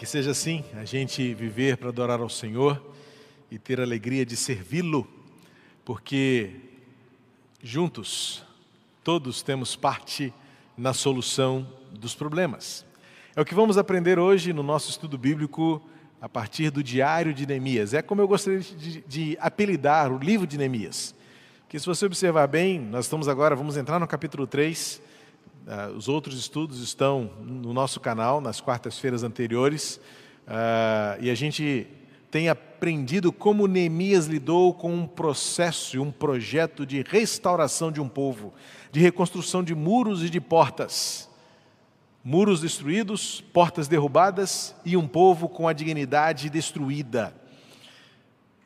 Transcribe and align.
Que 0.00 0.06
seja 0.06 0.30
assim, 0.30 0.64
a 0.72 0.86
gente 0.86 1.34
viver 1.34 1.76
para 1.76 1.90
adorar 1.90 2.20
ao 2.20 2.28
Senhor 2.30 2.82
e 3.50 3.58
ter 3.58 3.78
a 3.78 3.82
alegria 3.82 4.24
de 4.24 4.34
servi-lo, 4.34 5.06
porque 5.84 6.52
juntos 7.62 8.42
todos 9.04 9.42
temos 9.42 9.76
parte 9.76 10.32
na 10.74 10.94
solução 10.94 11.68
dos 11.90 12.14
problemas. 12.14 12.86
É 13.36 13.42
o 13.42 13.44
que 13.44 13.54
vamos 13.54 13.76
aprender 13.76 14.18
hoje 14.18 14.54
no 14.54 14.62
nosso 14.62 14.88
estudo 14.88 15.18
bíblico 15.18 15.82
a 16.18 16.30
partir 16.30 16.70
do 16.70 16.82
Diário 16.82 17.34
de 17.34 17.46
Neemias. 17.46 17.92
É 17.92 18.00
como 18.00 18.22
eu 18.22 18.26
gostaria 18.26 18.60
de, 18.60 19.02
de 19.02 19.36
apelidar 19.38 20.10
o 20.10 20.16
livro 20.16 20.46
de 20.46 20.56
Neemias. 20.56 21.14
Que 21.68 21.78
se 21.78 21.84
você 21.84 22.06
observar 22.06 22.46
bem, 22.46 22.80
nós 22.80 23.04
estamos 23.04 23.28
agora, 23.28 23.54
vamos 23.54 23.76
entrar 23.76 24.00
no 24.00 24.08
capítulo 24.08 24.46
3 24.46 25.09
Uh, 25.66 25.96
os 25.96 26.08
outros 26.08 26.38
estudos 26.38 26.80
estão 26.80 27.30
no 27.40 27.72
nosso 27.72 28.00
canal, 28.00 28.40
nas 28.40 28.60
quartas-feiras 28.60 29.22
anteriores, 29.22 30.00
uh, 30.46 31.22
e 31.22 31.30
a 31.30 31.34
gente 31.34 31.86
tem 32.30 32.48
aprendido 32.48 33.32
como 33.32 33.66
Neemias 33.66 34.26
lidou 34.26 34.72
com 34.72 34.94
um 34.94 35.06
processo 35.06 36.00
um 36.00 36.10
projeto 36.10 36.86
de 36.86 37.02
restauração 37.02 37.90
de 37.90 38.00
um 38.00 38.08
povo, 38.08 38.54
de 38.90 39.00
reconstrução 39.00 39.62
de 39.62 39.74
muros 39.74 40.22
e 40.22 40.30
de 40.30 40.40
portas. 40.40 41.28
Muros 42.22 42.60
destruídos, 42.60 43.40
portas 43.40 43.88
derrubadas 43.88 44.74
e 44.84 44.96
um 44.96 45.08
povo 45.08 45.48
com 45.48 45.66
a 45.66 45.72
dignidade 45.72 46.50
destruída. 46.50 47.34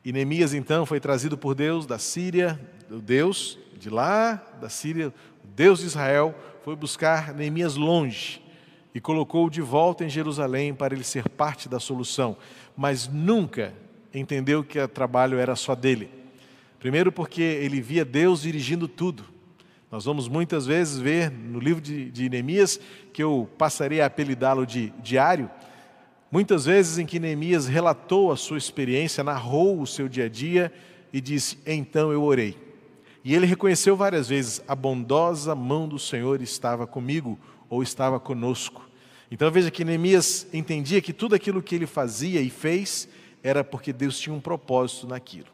E 0.04 0.12
Neemias 0.12 0.52
então 0.52 0.84
foi 0.84 1.00
trazido 1.00 1.38
por 1.38 1.54
Deus 1.54 1.86
da 1.86 1.98
Síria, 1.98 2.60
Deus 2.90 3.58
de 3.78 3.88
lá, 3.88 4.34
da 4.60 4.68
Síria, 4.68 5.12
Deus 5.54 5.80
de 5.80 5.86
Israel, 5.86 6.34
foi 6.64 6.74
buscar 6.74 7.32
Neemias 7.32 7.76
longe 7.76 8.42
e 8.94 9.00
colocou-o 9.00 9.50
de 9.50 9.60
volta 9.60 10.04
em 10.04 10.08
Jerusalém 10.08 10.74
para 10.74 10.94
ele 10.94 11.04
ser 11.04 11.28
parte 11.28 11.68
da 11.68 11.78
solução, 11.78 12.36
mas 12.76 13.06
nunca 13.06 13.72
entendeu 14.12 14.64
que 14.64 14.78
o 14.78 14.88
trabalho 14.88 15.38
era 15.38 15.54
só 15.54 15.74
dele. 15.74 16.10
Primeiro, 16.80 17.12
porque 17.12 17.40
ele 17.40 17.80
via 17.80 18.04
Deus 18.04 18.42
dirigindo 18.42 18.88
tudo. 18.88 19.24
Nós 19.90 20.04
vamos 20.04 20.28
muitas 20.28 20.66
vezes 20.66 20.98
ver 20.98 21.30
no 21.30 21.60
livro 21.60 21.80
de, 21.80 22.10
de 22.10 22.28
Neemias, 22.28 22.80
que 23.12 23.22
eu 23.22 23.48
passarei 23.56 24.00
a 24.00 24.06
apelidá-lo 24.06 24.66
de 24.66 24.92
diário, 25.02 25.48
muitas 26.32 26.64
vezes 26.64 26.98
em 26.98 27.06
que 27.06 27.20
Neemias 27.20 27.68
relatou 27.68 28.32
a 28.32 28.36
sua 28.36 28.58
experiência, 28.58 29.22
narrou 29.22 29.80
o 29.80 29.86
seu 29.86 30.08
dia 30.08 30.24
a 30.24 30.28
dia 30.28 30.72
e 31.12 31.20
disse: 31.20 31.58
Então 31.64 32.10
eu 32.10 32.24
orei. 32.24 32.63
E 33.24 33.34
ele 33.34 33.46
reconheceu 33.46 33.96
várias 33.96 34.28
vezes: 34.28 34.62
a 34.68 34.76
bondosa 34.76 35.54
mão 35.54 35.88
do 35.88 35.98
Senhor 35.98 36.42
estava 36.42 36.86
comigo 36.86 37.38
ou 37.70 37.82
estava 37.82 38.20
conosco. 38.20 38.86
Então 39.30 39.50
veja 39.50 39.70
que 39.70 39.84
Neemias 39.84 40.46
entendia 40.52 41.00
que 41.00 41.12
tudo 41.12 41.34
aquilo 41.34 41.62
que 41.62 41.74
ele 41.74 41.86
fazia 41.86 42.40
e 42.40 42.50
fez 42.50 43.08
era 43.42 43.64
porque 43.64 43.92
Deus 43.92 44.18
tinha 44.18 44.34
um 44.34 44.40
propósito 44.40 45.06
naquilo. 45.06 45.48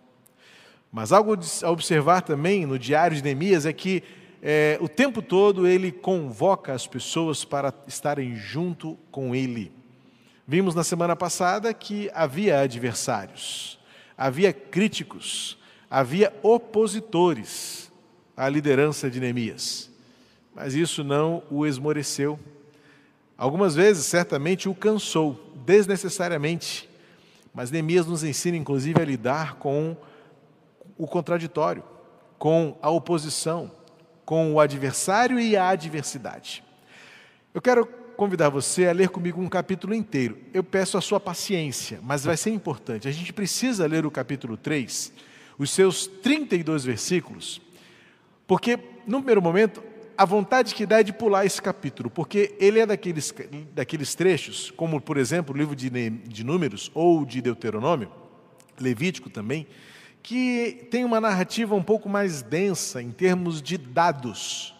Mas 0.92 1.12
algo 1.12 1.38
a 1.62 1.70
observar 1.70 2.22
também 2.22 2.66
no 2.66 2.78
diário 2.78 3.16
de 3.16 3.22
Neemias 3.22 3.64
é 3.64 3.72
que 3.72 4.02
é, 4.42 4.76
o 4.80 4.88
tempo 4.88 5.22
todo 5.22 5.66
ele 5.66 5.92
convoca 5.92 6.72
as 6.72 6.86
pessoas 6.86 7.44
para 7.44 7.72
estarem 7.86 8.34
junto 8.34 8.98
com 9.10 9.34
ele. 9.34 9.72
Vimos 10.46 10.74
na 10.74 10.82
semana 10.82 11.14
passada 11.14 11.72
que 11.72 12.10
havia 12.12 12.60
adversários, 12.60 13.78
havia 14.18 14.52
críticos, 14.52 15.59
havia 15.90 16.32
opositores 16.40 17.90
à 18.36 18.48
liderança 18.48 19.10
de 19.10 19.18
Neemias, 19.18 19.90
mas 20.54 20.74
isso 20.74 21.02
não 21.02 21.42
o 21.50 21.66
esmoreceu. 21.66 22.38
Algumas 23.36 23.74
vezes, 23.74 24.06
certamente, 24.06 24.68
o 24.68 24.74
cansou, 24.74 25.52
desnecessariamente. 25.66 26.88
Mas 27.52 27.70
Neemias 27.70 28.06
nos 28.06 28.22
ensina, 28.22 28.56
inclusive, 28.56 29.00
a 29.00 29.04
lidar 29.04 29.56
com 29.56 29.96
o 30.96 31.06
contraditório, 31.06 31.82
com 32.38 32.76
a 32.80 32.90
oposição, 32.90 33.72
com 34.24 34.52
o 34.54 34.60
adversário 34.60 35.40
e 35.40 35.56
a 35.56 35.70
adversidade. 35.70 36.62
Eu 37.52 37.60
quero 37.60 37.86
convidar 38.16 38.50
você 38.50 38.86
a 38.86 38.92
ler 38.92 39.08
comigo 39.08 39.40
um 39.40 39.48
capítulo 39.48 39.94
inteiro. 39.94 40.38
Eu 40.52 40.62
peço 40.62 40.98
a 40.98 41.00
sua 41.00 41.18
paciência, 41.18 41.98
mas 42.02 42.22
vai 42.22 42.36
ser 42.36 42.50
importante. 42.50 43.08
A 43.08 43.12
gente 43.12 43.32
precisa 43.32 43.86
ler 43.86 44.04
o 44.04 44.10
capítulo 44.10 44.56
3 44.56 45.29
os 45.62 45.70
seus 45.72 46.06
32 46.06 46.86
versículos, 46.86 47.60
porque, 48.46 48.78
no 49.06 49.18
primeiro 49.18 49.42
momento, 49.42 49.82
a 50.16 50.24
vontade 50.24 50.74
que 50.74 50.86
dá 50.86 51.00
é 51.00 51.02
de 51.02 51.12
pular 51.12 51.44
esse 51.44 51.60
capítulo, 51.60 52.08
porque 52.08 52.56
ele 52.58 52.80
é 52.80 52.86
daqueles, 52.86 53.30
daqueles 53.74 54.14
trechos, 54.14 54.70
como, 54.70 54.98
por 55.02 55.18
exemplo, 55.18 55.54
o 55.54 55.58
livro 55.58 55.76
de, 55.76 55.90
de 55.90 56.44
Números 56.44 56.90
ou 56.94 57.26
de 57.26 57.42
Deuteronômio, 57.42 58.10
Levítico 58.80 59.28
também, 59.28 59.66
que 60.22 60.88
tem 60.90 61.04
uma 61.04 61.20
narrativa 61.20 61.74
um 61.74 61.82
pouco 61.82 62.08
mais 62.08 62.40
densa 62.40 63.02
em 63.02 63.10
termos 63.10 63.60
de 63.60 63.76
dados, 63.76 64.74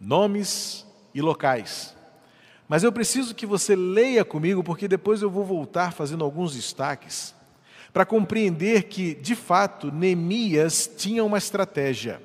nomes 0.00 0.84
e 1.14 1.22
locais. 1.22 1.94
Mas 2.68 2.82
eu 2.82 2.90
preciso 2.90 3.36
que 3.36 3.46
você 3.46 3.76
leia 3.76 4.24
comigo, 4.24 4.64
porque 4.64 4.88
depois 4.88 5.22
eu 5.22 5.30
vou 5.30 5.44
voltar 5.44 5.92
fazendo 5.92 6.24
alguns 6.24 6.56
destaques 6.56 7.40
para 7.92 8.06
compreender 8.06 8.84
que, 8.84 9.14
de 9.14 9.34
fato, 9.34 9.92
Neemias 9.92 10.90
tinha 10.96 11.22
uma 11.22 11.38
estratégia. 11.38 12.22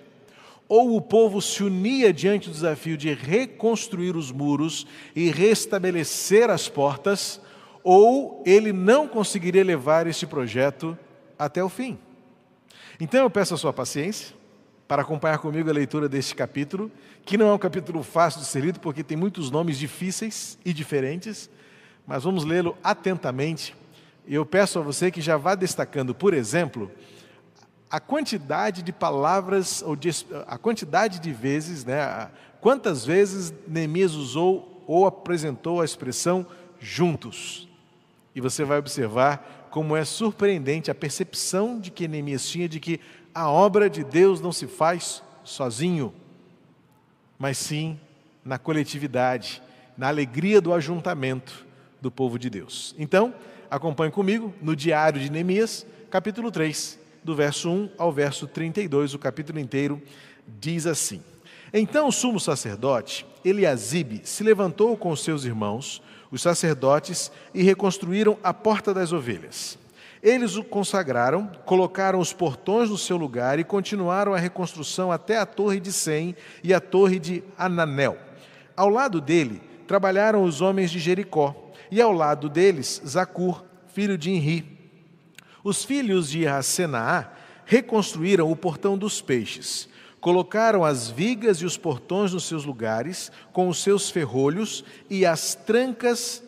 Ou 0.70 0.96
o 0.96 1.02
povo 1.02 1.42
se 1.42 1.64
unia 1.64 2.14
diante 2.14 2.50
do 2.50 2.54
desafio 2.54 2.98
de 2.98 3.14
reconstruir 3.14 4.16
os 4.16 4.32
muros 4.32 4.88
e 5.16 5.30
restabelecer 5.30 6.50
as 6.50 6.70
portas, 6.70 7.42
ou 7.84 8.42
ele 8.46 8.74
não 8.74 9.08
conseguiria 9.08 9.64
levar 9.64 10.08
este 10.08 10.26
projeto 10.26 10.98
até 11.38 11.64
o 11.64 11.70
fim. 11.70 11.98
Então 13.00 13.22
eu 13.22 13.30
peço 13.30 13.54
a 13.54 13.58
sua 13.58 13.72
paciência 13.72 14.36
para 14.88 15.02
acompanhar 15.02 15.38
comigo 15.38 15.70
a 15.70 15.74
leitura 15.74 16.08
deste 16.08 16.34
capítulo, 16.34 16.90
que 17.26 17.38
não 17.38 17.50
é 17.50 17.54
um 17.54 17.58
capítulo 17.58 18.04
fácil 18.04 18.40
de 18.40 18.48
ser 18.48 18.62
lido, 18.62 18.80
porque 18.80 19.04
tem 19.04 19.18
muitos 19.18 19.52
nomes 19.52 19.78
difíceis 19.78 20.58
e 20.64 20.72
diferentes, 20.72 21.50
mas 22.06 22.24
vamos 22.24 22.46
lê-lo 22.46 22.78
atentamente 22.82 23.76
eu 24.36 24.46
peço 24.46 24.80
a 24.80 24.82
você 24.82 25.10
que 25.10 25.22
já 25.22 25.38
vá 25.38 25.56
destacando, 25.56 26.14
por 26.14 26.34
exemplo, 26.34 26.92
a 27.90 28.00
quantidade 28.00 28.84
de 28.84 28.92
palavras, 28.92 29.82
ou 29.82 29.96
de, 29.96 30.10
a 30.46 30.58
quantidade 30.58 31.20
de 31.20 31.32
vezes, 31.32 31.86
né, 31.86 32.30
quantas 32.60 33.06
vezes 33.06 33.54
Neemias 33.68 34.14
usou 34.14 34.84
ou 34.86 35.06
apresentou 35.06 35.82
a 35.82 35.86
expressão 35.86 36.46
juntos. 36.80 37.68
E 38.36 38.42
você 38.42 38.64
vai 38.64 38.78
observar 38.78 39.68
como 39.72 39.96
é 39.96 40.04
surpreendente 40.04 40.92
a 40.92 40.96
percepção 40.96 41.80
de 41.80 41.92
que 41.92 42.08
Neemias 42.08 42.48
tinha 42.48 42.68
de 42.68 42.80
que 42.80 43.00
a 43.34 43.50
obra 43.50 43.90
de 43.90 44.04
Deus 44.04 44.42
não 44.42 44.52
se 44.52 44.68
faz 44.68 45.24
sozinho, 45.44 46.14
mas 47.38 47.58
sim 47.58 48.00
na 48.44 48.58
coletividade, 48.58 49.62
na 49.98 50.08
alegria 50.08 50.60
do 50.60 50.74
ajuntamento 50.74 51.66
do 52.02 52.10
povo 52.10 52.38
de 52.38 52.50
Deus. 52.50 52.96
Então, 52.98 53.34
acompanhe 53.70 54.12
comigo 54.12 54.54
no 54.62 54.76
Diário 54.76 55.20
de 55.20 55.32
Neemias, 55.32 55.86
capítulo 56.10 56.52
3, 56.52 57.00
do 57.24 57.36
verso 57.36 57.70
1 57.70 57.90
ao 57.98 58.12
verso 58.12 58.48
32, 58.48 59.14
o 59.14 59.20
capítulo 59.20 59.60
inteiro 59.60 60.02
diz 60.48 60.86
assim: 60.86 61.22
Então 61.74 62.08
o 62.08 62.12
sumo 62.12 62.40
sacerdote, 62.40 63.26
Eliasibe, 63.44 64.22
se 64.24 64.44
levantou 64.44 64.96
com 64.98 65.10
os 65.10 65.24
seus 65.24 65.44
irmãos, 65.44 66.02
os 66.32 66.42
sacerdotes, 66.42 67.32
e 67.54 67.64
reconstruíram 67.64 68.38
a 68.44 68.54
porta 68.54 68.94
das 68.94 69.12
ovelhas. 69.12 69.78
Eles 70.22 70.56
o 70.56 70.64
consagraram, 70.64 71.50
colocaram 71.66 72.20
os 72.20 72.34
portões 72.34 72.90
no 72.90 72.98
seu 72.98 73.18
lugar 73.18 73.60
e 73.60 73.64
continuaram 73.64 74.34
a 74.34 74.40
reconstrução 74.40 75.12
até 75.12 75.38
a 75.38 75.46
torre 75.46 75.80
de 75.80 75.94
Sem 75.94 76.36
e 76.64 76.74
a 76.74 76.80
torre 76.80 77.20
de 77.20 77.44
Ananel. 77.58 78.18
Ao 78.76 78.90
lado 78.90 79.22
dele 79.22 79.62
trabalharam 79.88 80.44
os 80.44 80.60
homens 80.60 80.92
de 80.92 81.00
Jericó, 81.00 81.67
e 81.92 82.02
ao 82.02 82.12
lado 82.12 82.50
deles 82.50 83.02
Zacur, 83.06 83.64
filho 83.88 84.18
de 84.18 84.32
Inri. 84.32 84.78
Os 85.64 85.84
filhos 85.84 86.30
de 86.30 86.46
Rasenaá 86.46 87.32
reconstruíram 87.66 88.50
o 88.50 88.56
portão 88.56 88.98
dos 88.98 89.22
peixes, 89.22 89.90
colocaram 90.22 90.86
as 90.86 91.10
vigas 91.10 91.58
e 91.58 91.66
os 91.66 91.78
portões 91.78 92.34
nos 92.34 92.46
seus 92.46 92.64
lugares, 92.64 93.32
com 93.52 93.68
os 93.68 93.84
seus 93.84 94.10
ferrolhos 94.10 94.86
e 95.10 95.26
as 95.26 95.56
trancas. 95.56 96.44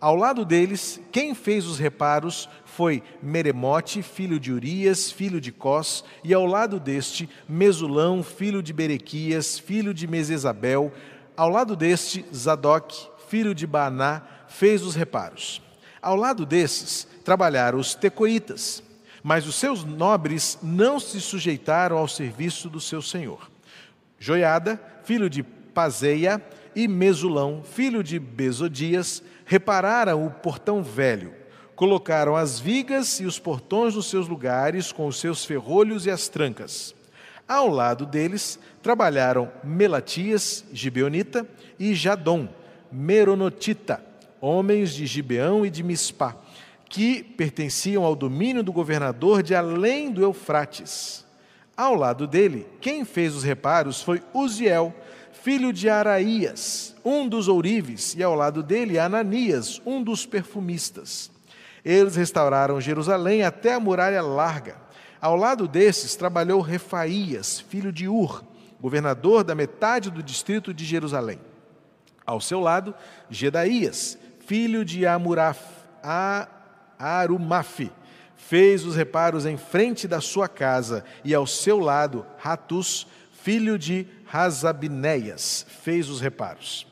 Ao 0.00 0.16
lado 0.16 0.44
deles, 0.44 1.00
quem 1.12 1.34
fez 1.34 1.66
os 1.66 1.78
reparos 1.78 2.48
foi 2.64 3.02
Meremote, 3.22 4.02
filho 4.02 4.40
de 4.40 4.52
Urias, 4.52 5.10
filho 5.10 5.40
de 5.40 5.52
Cós, 5.52 6.02
e 6.24 6.32
ao 6.32 6.46
lado 6.46 6.80
deste, 6.80 7.28
Mesulão, 7.48 8.22
filho 8.22 8.62
de 8.62 8.72
Berequias, 8.72 9.58
filho 9.58 9.92
de 9.92 10.06
Mesesabel, 10.06 10.92
ao 11.36 11.50
lado 11.50 11.76
deste, 11.76 12.24
Zadok, 12.34 13.08
filho 13.28 13.54
de 13.54 13.66
Baná, 13.66 14.22
fez 14.50 14.82
os 14.82 14.94
reparos. 14.94 15.62
Ao 16.02 16.16
lado 16.16 16.44
desses 16.44 17.06
trabalharam 17.24 17.78
os 17.78 17.94
tecoitas, 17.94 18.82
mas 19.22 19.46
os 19.46 19.54
seus 19.54 19.84
nobres 19.84 20.58
não 20.62 21.00
se 21.00 21.20
sujeitaram 21.20 21.96
ao 21.96 22.08
serviço 22.08 22.68
do 22.68 22.80
seu 22.80 23.00
senhor. 23.00 23.50
Joiada, 24.18 24.80
filho 25.04 25.30
de 25.30 25.42
Pazeia, 25.42 26.42
e 26.74 26.86
Mesulão, 26.86 27.62
filho 27.64 28.02
de 28.02 28.18
Bezodias, 28.18 29.22
repararam 29.44 30.24
o 30.24 30.30
portão 30.30 30.82
velho. 30.82 31.34
Colocaram 31.74 32.36
as 32.36 32.60
vigas 32.60 33.18
e 33.20 33.24
os 33.24 33.38
portões 33.38 33.94
nos 33.94 34.08
seus 34.08 34.28
lugares, 34.28 34.92
com 34.92 35.06
os 35.06 35.18
seus 35.18 35.44
ferrolhos 35.44 36.06
e 36.06 36.10
as 36.10 36.28
trancas. 36.28 36.94
Ao 37.48 37.66
lado 37.66 38.06
deles 38.06 38.58
trabalharam 38.82 39.50
Melatias, 39.64 40.64
Gibeonita, 40.72 41.48
e 41.78 41.94
Jadom, 41.94 42.48
Meronotita, 42.92 44.04
homens 44.40 44.94
de 44.94 45.06
Gibeão 45.06 45.64
e 45.64 45.70
de 45.70 45.82
Mispá, 45.82 46.36
que 46.88 47.22
pertenciam 47.22 48.04
ao 48.04 48.16
domínio 48.16 48.62
do 48.62 48.72
governador 48.72 49.42
de 49.42 49.54
além 49.54 50.10
do 50.10 50.22
Eufrates. 50.22 51.24
Ao 51.76 51.94
lado 51.94 52.26
dele, 52.26 52.66
quem 52.80 53.04
fez 53.04 53.34
os 53.34 53.42
reparos 53.42 54.02
foi 54.02 54.22
Uziel, 54.34 54.94
filho 55.32 55.72
de 55.72 55.88
Araías, 55.88 56.94
um 57.04 57.28
dos 57.28 57.48
ourives, 57.48 58.14
e 58.14 58.22
ao 58.22 58.34
lado 58.34 58.62
dele 58.62 58.98
Ananias, 58.98 59.80
um 59.86 60.02
dos 60.02 60.26
perfumistas. 60.26 61.30
Eles 61.84 62.16
restauraram 62.16 62.80
Jerusalém 62.80 63.42
até 63.42 63.74
a 63.74 63.80
muralha 63.80 64.20
larga. 64.20 64.76
Ao 65.20 65.36
lado 65.36 65.66
desses 65.66 66.14
trabalhou 66.14 66.60
Refaías, 66.60 67.60
filho 67.60 67.92
de 67.92 68.08
Ur, 68.08 68.44
governador 68.80 69.44
da 69.44 69.54
metade 69.54 70.10
do 70.10 70.22
distrito 70.22 70.74
de 70.74 70.84
Jerusalém. 70.84 71.38
Ao 72.26 72.40
seu 72.40 72.60
lado, 72.60 72.94
Gedaías, 73.30 74.18
filho 74.50 74.84
de 74.84 75.06
Amuraf, 75.06 75.60
a 76.02 76.48
Arumaf, 76.98 77.88
fez 78.34 78.84
os 78.84 78.96
reparos 78.96 79.46
em 79.46 79.56
frente 79.56 80.08
da 80.08 80.20
sua 80.20 80.48
casa, 80.48 81.04
e 81.24 81.32
ao 81.32 81.46
seu 81.46 81.78
lado, 81.78 82.26
Ratus, 82.36 83.06
filho 83.30 83.78
de 83.78 84.08
Razabinéias, 84.26 85.64
fez 85.84 86.08
os 86.08 86.20
reparos. 86.20 86.84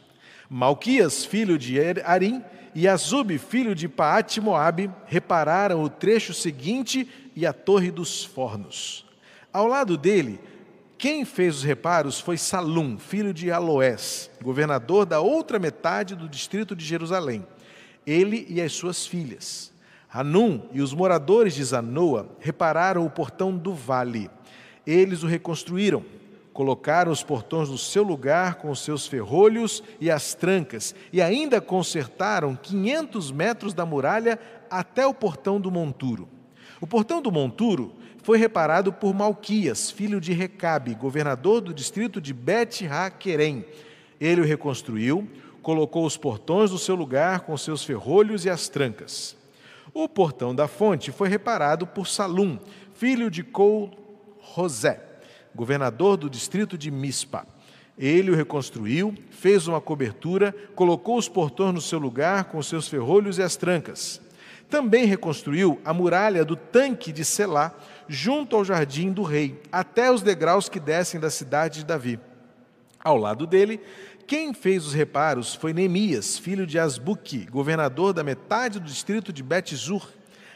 Malquias, 0.49 1.25
filho 1.25 1.59
de 1.59 1.81
Arim, 2.05 2.45
e 2.77 2.87
Azub, 2.87 3.37
filho 3.39 3.75
de 3.75 3.89
Paate 3.89 4.41
Moabe, 4.41 4.89
repararam 5.07 5.83
o 5.83 5.91
trecho 5.91 6.33
seguinte 6.33 7.09
e 7.35 7.45
a 7.45 7.53
torre 7.53 7.91
dos 7.91 8.23
fornos. 8.25 9.05
Ao 9.53 9.67
lado 9.67 9.99
dele, 9.99 10.39
quem 10.99 11.25
fez 11.25 11.59
os 11.59 11.63
reparos 11.63 12.19
foi 12.19 12.37
Salum, 12.37 12.99
filho 12.99 13.33
de 13.33 13.53
Aloés, 13.53 14.29
governador 14.43 15.07
da 15.07 15.21
outra 15.21 15.57
metade 15.57 16.17
do 16.17 16.29
distrito 16.29 16.75
de 16.75 16.85
Jerusalém, 16.85 17.47
ele 18.05 18.45
e 18.49 18.61
as 18.61 18.73
suas 18.73 19.07
filhas. 19.07 19.73
Hanum 20.13 20.63
e 20.73 20.81
os 20.81 20.93
moradores 20.93 21.55
de 21.55 21.63
Zanoa 21.63 22.29
repararam 22.41 23.07
o 23.07 23.11
portão 23.11 23.57
do 23.57 23.73
vale. 23.73 24.29
Eles 24.85 25.23
o 25.23 25.27
reconstruíram, 25.27 26.05
colocaram 26.53 27.13
os 27.13 27.23
portões 27.23 27.69
no 27.69 27.79
seu 27.79 28.03
lugar 28.03 28.57
com 28.57 28.69
os 28.71 28.81
seus 28.81 29.07
ferrolhos 29.07 29.85
e 30.01 30.11
as 30.11 30.35
trancas, 30.35 30.97
e 31.13 31.23
ainda 31.23 31.61
consertaram 31.61 32.57
500 32.57 33.31
metros 33.31 33.73
da 33.73 33.87
muralha 33.87 34.41
até 34.69 35.07
o 35.07 35.15
portão 35.15 35.61
do 35.61 35.71
monturo. 35.71 36.29
O 36.81 36.87
portão 36.87 37.23
do 37.23 37.31
monturo 37.31 37.93
foi 38.29 38.37
reparado 38.37 38.93
por 38.93 39.15
Malquias, 39.15 39.91
filho 39.91 40.21
de 40.21 40.35
Recabe, 40.35 40.95
governador 40.95 41.63
do 41.63 41.73
distrito 41.73 42.21
de 42.21 42.35
Bet-Haquerem. 42.35 43.65
Ele 44.21 44.43
o 44.43 44.45
reconstruiu, 44.45 45.27
colocou 45.63 46.05
os 46.05 46.19
portões 46.19 46.71
no 46.71 46.79
seu 46.79 46.95
lugar 46.95 47.41
com 47.41 47.57
seus 47.57 47.83
ferrolhos 47.83 48.45
e 48.45 48.51
as 48.51 48.69
trancas. 48.69 49.35
O 49.95 50.07
portão 50.07 50.55
da 50.55 50.69
fonte 50.69 51.11
foi 51.11 51.31
reparado 51.31 51.87
por 51.87 52.07
Salum, 52.07 52.59
filho 52.93 53.31
de 53.31 53.43
Col-Rosé, 53.43 55.01
governador 55.55 56.19
do 56.19 56.29
distrito 56.29 56.77
de 56.77 56.91
Mispa. 56.91 57.47
Ele 57.97 58.31
o 58.31 58.37
reconstruiu, 58.37 59.15
fez 59.31 59.67
uma 59.67 59.81
cobertura, 59.81 60.55
colocou 60.75 61.17
os 61.17 61.31
portões 61.31 61.73
no 61.73 61.81
seu 61.81 61.99
lugar 61.99 62.45
com 62.45 62.63
seus 62.63 62.89
ferrolhos 62.89 63.39
e 63.39 63.43
as 63.43 63.57
trancas. 63.57 64.21
Também 64.69 65.07
reconstruiu 65.07 65.81
a 65.83 65.95
muralha 65.95 66.45
do 66.45 66.55
tanque 66.55 67.11
de 67.11 67.25
Selá, 67.25 67.75
junto 68.09 68.57
ao 68.57 68.65
jardim 68.65 69.13
do 69.13 69.23
rei, 69.23 69.61
até 69.71 70.11
os 70.11 70.23
degraus 70.23 70.69
que 70.69 70.81
descem 70.81 71.21
da 71.21 71.31
cidade 71.31 71.81
de 71.81 71.85
Davi. 71.85 72.19
Ao 72.99 73.17
lado 73.17 73.47
dele, 73.47 73.81
quem 74.27 74.53
fez 74.53 74.85
os 74.87 74.93
reparos 74.93 75.55
foi 75.55 75.73
Neemias, 75.73 76.39
filho 76.39 76.67
de 76.67 76.79
Asbuque, 76.79 77.47
governador 77.51 78.13
da 78.13 78.25
metade 78.25 78.79
do 78.79 78.87
distrito 78.87 79.33
de 79.33 79.43
Bet-Zur, 79.43 80.09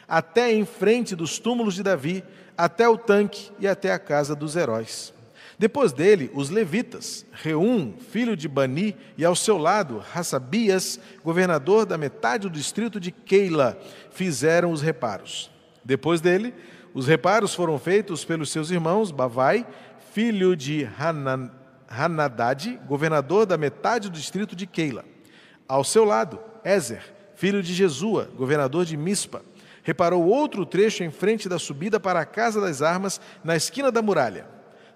até 0.07 0.51
em 0.51 0.65
frente 0.65 1.15
dos 1.15 1.39
túmulos 1.39 1.75
de 1.75 1.83
Davi, 1.83 2.23
até 2.57 2.87
o 2.87 2.97
tanque 2.97 3.51
e 3.59 3.67
até 3.67 3.91
a 3.91 3.99
casa 3.99 4.35
dos 4.35 4.55
heróis. 4.55 5.13
Depois 5.57 5.93
dele, 5.93 6.29
os 6.33 6.49
levitas, 6.49 7.25
Reum, 7.31 7.93
filho 8.11 8.35
de 8.35 8.47
Bani, 8.47 8.95
e 9.17 9.23
ao 9.23 9.35
seu 9.35 9.57
lado, 9.57 10.03
Hassabias, 10.13 10.99
governador 11.23 11.85
da 11.85 11.97
metade 11.97 12.49
do 12.49 12.53
distrito 12.53 12.99
de 12.99 13.11
Keila, 13.11 13.79
fizeram 14.11 14.71
os 14.71 14.81
reparos. 14.81 15.49
Depois 15.83 16.21
dele, 16.21 16.53
os 16.93 17.07
reparos 17.07 17.55
foram 17.55 17.79
feitos 17.79 18.23
pelos 18.23 18.51
seus 18.51 18.69
irmãos 18.69 19.11
Bavai, 19.11 19.65
filho 20.11 20.55
de 20.55 20.87
Hanan 20.97 21.49
Hanadad, 21.89 22.79
governador 22.87 23.45
da 23.45 23.57
metade 23.57 24.09
do 24.09 24.17
distrito 24.17 24.55
de 24.55 24.65
Keila. 24.65 25.05
Ao 25.67 25.83
seu 25.83 26.03
lado, 26.03 26.39
Ezer, 26.63 27.03
filho 27.35 27.61
de 27.61 27.73
Jesua, 27.73 28.29
governador 28.35 28.85
de 28.85 28.97
Mispa, 28.97 29.43
reparou 29.83 30.25
outro 30.25 30.65
trecho 30.65 31.03
em 31.03 31.11
frente 31.11 31.47
da 31.47 31.59
subida 31.59 31.99
para 31.99 32.19
a 32.21 32.25
casa 32.25 32.59
das 32.59 32.81
armas, 32.81 33.19
na 33.43 33.55
esquina 33.55 33.91
da 33.91 34.01
muralha. 34.01 34.47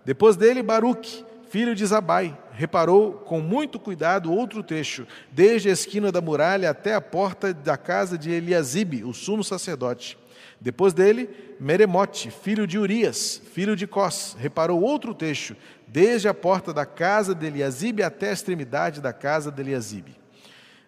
Depois 0.05 0.35
dele, 0.35 0.63
Baruque, 0.63 1.23
filho 1.49 1.75
de 1.75 1.85
Zabai, 1.85 2.37
reparou 2.51 3.13
com 3.13 3.41
muito 3.41 3.79
cuidado 3.79 4.31
outro 4.31 4.63
trecho, 4.63 5.05
desde 5.31 5.69
a 5.69 5.73
esquina 5.73 6.11
da 6.11 6.21
muralha 6.21 6.69
até 6.69 6.95
a 6.95 7.01
porta 7.01 7.53
da 7.53 7.77
casa 7.77 8.17
de 8.17 8.31
Eliasibe, 8.31 9.03
o 9.03 9.13
sumo 9.13 9.43
sacerdote. 9.43 10.17
Depois 10.59 10.93
dele, 10.93 11.29
Meremote, 11.59 12.31
filho 12.31 12.65
de 12.65 12.77
Urias, 12.77 13.41
filho 13.53 13.75
de 13.75 13.85
Cós, 13.85 14.35
reparou 14.39 14.81
outro 14.81 15.13
trecho, 15.13 15.55
desde 15.87 16.27
a 16.27 16.33
porta 16.33 16.73
da 16.73 16.85
casa 16.85 17.33
de 17.33 17.45
Eliasibe 17.45 18.03
até 18.03 18.29
a 18.29 18.33
extremidade 18.33 18.99
da 18.99 19.13
casa 19.13 19.51
de 19.51 19.61
Eliasibe. 19.61 20.15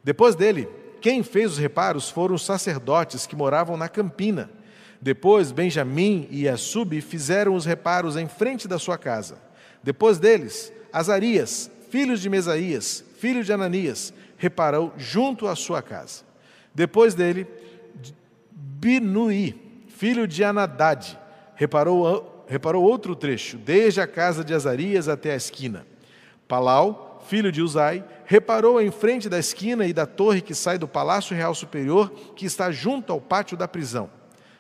Depois 0.03 0.35
dele, 0.35 0.67
quem 1.01 1.23
fez 1.23 1.53
os 1.53 1.57
reparos 1.57 2.09
foram 2.09 2.35
os 2.35 2.45
sacerdotes 2.45 3.25
que 3.25 3.35
moravam 3.35 3.77
na 3.77 3.87
campina. 3.87 4.49
Depois, 5.01 5.51
Benjamim 5.51 6.27
e 6.29 6.47
Assub 6.49 6.99
fizeram 6.99 7.55
os 7.55 7.65
reparos 7.65 8.17
em 8.17 8.27
frente 8.27 8.67
da 8.67 8.77
sua 8.77 8.97
casa. 8.97 9.37
Depois 9.81 10.19
deles, 10.19 10.73
Azarias, 10.91 11.71
filhos 11.89 12.19
de 12.19 12.29
Mesaías, 12.29 13.03
filho 13.17 13.43
de 13.43 13.53
Ananias, 13.53 14.13
reparou 14.37 14.93
junto 14.97 15.47
à 15.47 15.55
sua 15.55 15.81
casa. 15.81 16.23
Depois 16.73 17.13
dele, 17.13 17.47
Binuí, 18.59 19.85
filho 19.87 20.27
de 20.27 20.43
Anadad, 20.43 21.17
reparou 21.55 22.29
reparou 22.49 22.83
outro 22.83 23.15
trecho, 23.15 23.57
desde 23.57 24.01
a 24.01 24.07
casa 24.07 24.43
de 24.43 24.55
Azarias 24.55 25.07
até 25.07 25.33
a 25.33 25.35
esquina. 25.35 25.85
Palau, 26.47 27.23
filho 27.27 27.51
de 27.51 27.61
Uzai, 27.61 28.03
reparou 28.25 28.81
em 28.81 28.89
frente 28.89 29.29
da 29.29 29.37
esquina 29.37 29.85
e 29.85 29.93
da 29.93 30.07
torre 30.07 30.41
que 30.41 30.55
sai 30.55 30.79
do 30.79 30.87
Palácio 30.87 31.35
Real 31.35 31.53
Superior, 31.53 32.09
que 32.35 32.47
está 32.47 32.71
junto 32.71 33.13
ao 33.13 33.21
pátio 33.21 33.55
da 33.55 33.67
prisão. 33.67 34.09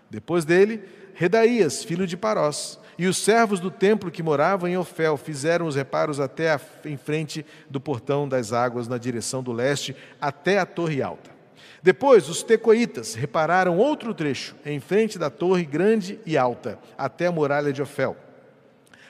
Depois 0.07 0.45
dele, 0.45 0.83
Redaías, 1.15 1.83
filho 1.83 2.05
de 2.05 2.15
Parós, 2.15 2.79
e 2.95 3.07
os 3.07 3.17
servos 3.17 3.59
do 3.59 3.71
templo 3.71 4.11
que 4.11 4.21
moravam 4.21 4.69
em 4.69 4.77
Ofel 4.77 5.17
fizeram 5.17 5.65
os 5.65 5.75
reparos 5.75 6.19
até 6.19 6.51
a, 6.51 6.61
em 6.85 6.95
frente 6.95 7.43
do 7.69 7.79
portão 7.79 8.29
das 8.29 8.53
águas 8.53 8.87
na 8.87 8.99
direção 8.99 9.41
do 9.41 9.51
leste, 9.51 9.95
até 10.21 10.59
a 10.59 10.65
torre 10.65 11.01
alta. 11.01 11.38
Depois, 11.81 12.27
os 12.29 12.43
tecoitas 12.43 13.13
repararam 13.15 13.77
outro 13.77 14.13
trecho, 14.13 14.55
em 14.65 14.79
frente 14.79 15.17
da 15.17 15.29
torre 15.29 15.65
grande 15.65 16.19
e 16.25 16.37
alta, 16.37 16.79
até 16.97 17.27
a 17.27 17.31
muralha 17.31 17.71
de 17.71 17.81
Ofel. 17.81 18.17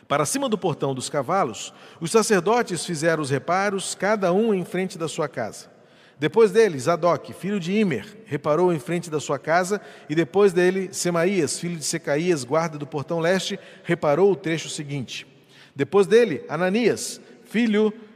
Para 0.08 0.26
cima 0.26 0.50
do 0.50 0.58
portão 0.58 0.94
dos 0.94 1.10
cavalos, 1.10 1.74
os 2.02 2.12
sacerdotes 2.12 2.86
fizeram 2.86 3.22
os 3.22 3.30
reparos, 3.30 3.94
cada 3.94 4.34
um 4.34 4.54
em 4.54 4.66
frente 4.66 4.98
da 4.98 5.08
sua 5.08 5.28
casa. 5.28 5.70
Depois 6.18 6.52
dele, 6.52 6.78
Zadok, 6.78 7.32
filho 7.32 7.60
de 7.60 7.72
Imer, 7.72 8.06
reparou 8.26 8.74
em 8.74 8.80
frente 8.80 9.10
da 9.10 9.20
sua 9.20 9.40
casa, 9.40 9.80
e 10.10 10.16
depois 10.16 10.52
dele, 10.52 10.90
Semaías, 10.92 11.60
filho 11.60 11.78
de 11.78 11.86
Secaías, 11.86 12.44
guarda 12.44 12.78
do 12.78 12.86
portão 12.86 13.20
leste, 13.20 13.58
reparou 13.84 14.32
o 14.32 14.36
trecho 14.36 14.68
seguinte. 14.68 15.26
Depois 15.76 16.08
dele, 16.08 16.44
Ananias, 16.50 17.22
filho 17.46 17.92
de 17.92 18.09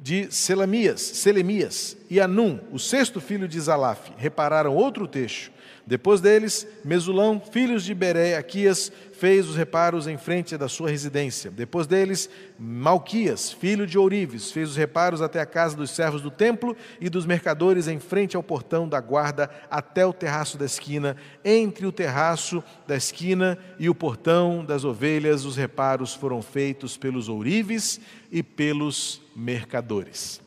de 0.00 0.32
Selamias, 0.34 1.00
Selemias 1.00 1.96
e 2.08 2.18
Anum, 2.20 2.58
o 2.72 2.78
sexto 2.78 3.20
filho 3.20 3.46
de 3.46 3.60
Zalaf, 3.60 4.10
repararam 4.16 4.74
outro 4.74 5.06
trecho. 5.06 5.52
Depois 5.90 6.20
deles, 6.20 6.68
Mesulão, 6.84 7.42
filhos 7.50 7.82
de 7.82 7.92
Bereaquias, 7.92 8.92
fez 9.12 9.48
os 9.48 9.56
reparos 9.56 10.06
em 10.06 10.16
frente 10.16 10.56
da 10.56 10.68
sua 10.68 10.88
residência. 10.88 11.50
Depois 11.50 11.88
deles, 11.88 12.30
Malquias, 12.56 13.50
filho 13.50 13.84
de 13.88 13.98
Ourives, 13.98 14.52
fez 14.52 14.70
os 14.70 14.76
reparos 14.76 15.20
até 15.20 15.40
a 15.40 15.46
casa 15.46 15.76
dos 15.76 15.90
servos 15.90 16.22
do 16.22 16.30
templo 16.30 16.76
e 17.00 17.10
dos 17.10 17.26
mercadores 17.26 17.88
em 17.88 17.98
frente 17.98 18.36
ao 18.36 18.42
portão 18.42 18.88
da 18.88 19.00
guarda 19.00 19.50
até 19.68 20.06
o 20.06 20.12
terraço 20.12 20.56
da 20.56 20.64
esquina. 20.64 21.16
Entre 21.44 21.84
o 21.84 21.90
terraço 21.90 22.62
da 22.86 22.94
esquina 22.94 23.58
e 23.76 23.90
o 23.90 23.94
portão 23.94 24.64
das 24.64 24.84
ovelhas, 24.84 25.44
os 25.44 25.56
reparos 25.56 26.14
foram 26.14 26.40
feitos 26.40 26.96
pelos 26.96 27.28
ourives 27.28 28.00
e 28.30 28.44
pelos 28.44 29.20
mercadores. 29.34 30.40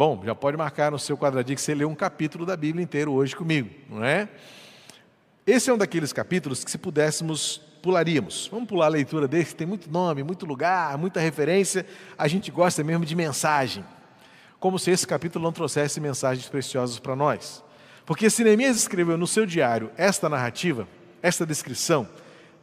Bom, 0.00 0.18
já 0.24 0.34
pode 0.34 0.56
marcar 0.56 0.90
no 0.90 0.98
seu 0.98 1.14
quadradinho 1.14 1.56
que 1.56 1.60
você 1.60 1.74
leu 1.74 1.86
um 1.86 1.94
capítulo 1.94 2.46
da 2.46 2.56
Bíblia 2.56 2.82
inteiro 2.82 3.12
hoje 3.12 3.36
comigo, 3.36 3.68
não 3.86 4.02
é? 4.02 4.30
Esse 5.46 5.68
é 5.68 5.74
um 5.74 5.76
daqueles 5.76 6.10
capítulos 6.10 6.64
que, 6.64 6.70
se 6.70 6.78
pudéssemos, 6.78 7.60
pularíamos. 7.82 8.48
Vamos 8.50 8.66
pular 8.66 8.86
a 8.86 8.88
leitura 8.88 9.28
desse, 9.28 9.54
tem 9.54 9.66
muito 9.66 9.90
nome, 9.90 10.22
muito 10.22 10.46
lugar, 10.46 10.96
muita 10.96 11.20
referência. 11.20 11.84
A 12.16 12.26
gente 12.28 12.50
gosta 12.50 12.82
mesmo 12.82 13.04
de 13.04 13.14
mensagem. 13.14 13.84
Como 14.58 14.78
se 14.78 14.90
esse 14.90 15.06
capítulo 15.06 15.44
não 15.44 15.52
trouxesse 15.52 16.00
mensagens 16.00 16.48
preciosas 16.48 16.98
para 16.98 17.14
nós. 17.14 17.62
Porque 18.06 18.30
se 18.30 18.42
Neemias 18.42 18.78
escreveu 18.78 19.18
no 19.18 19.26
seu 19.26 19.44
diário 19.44 19.90
esta 19.98 20.30
narrativa, 20.30 20.88
esta 21.20 21.44
descrição, 21.44 22.08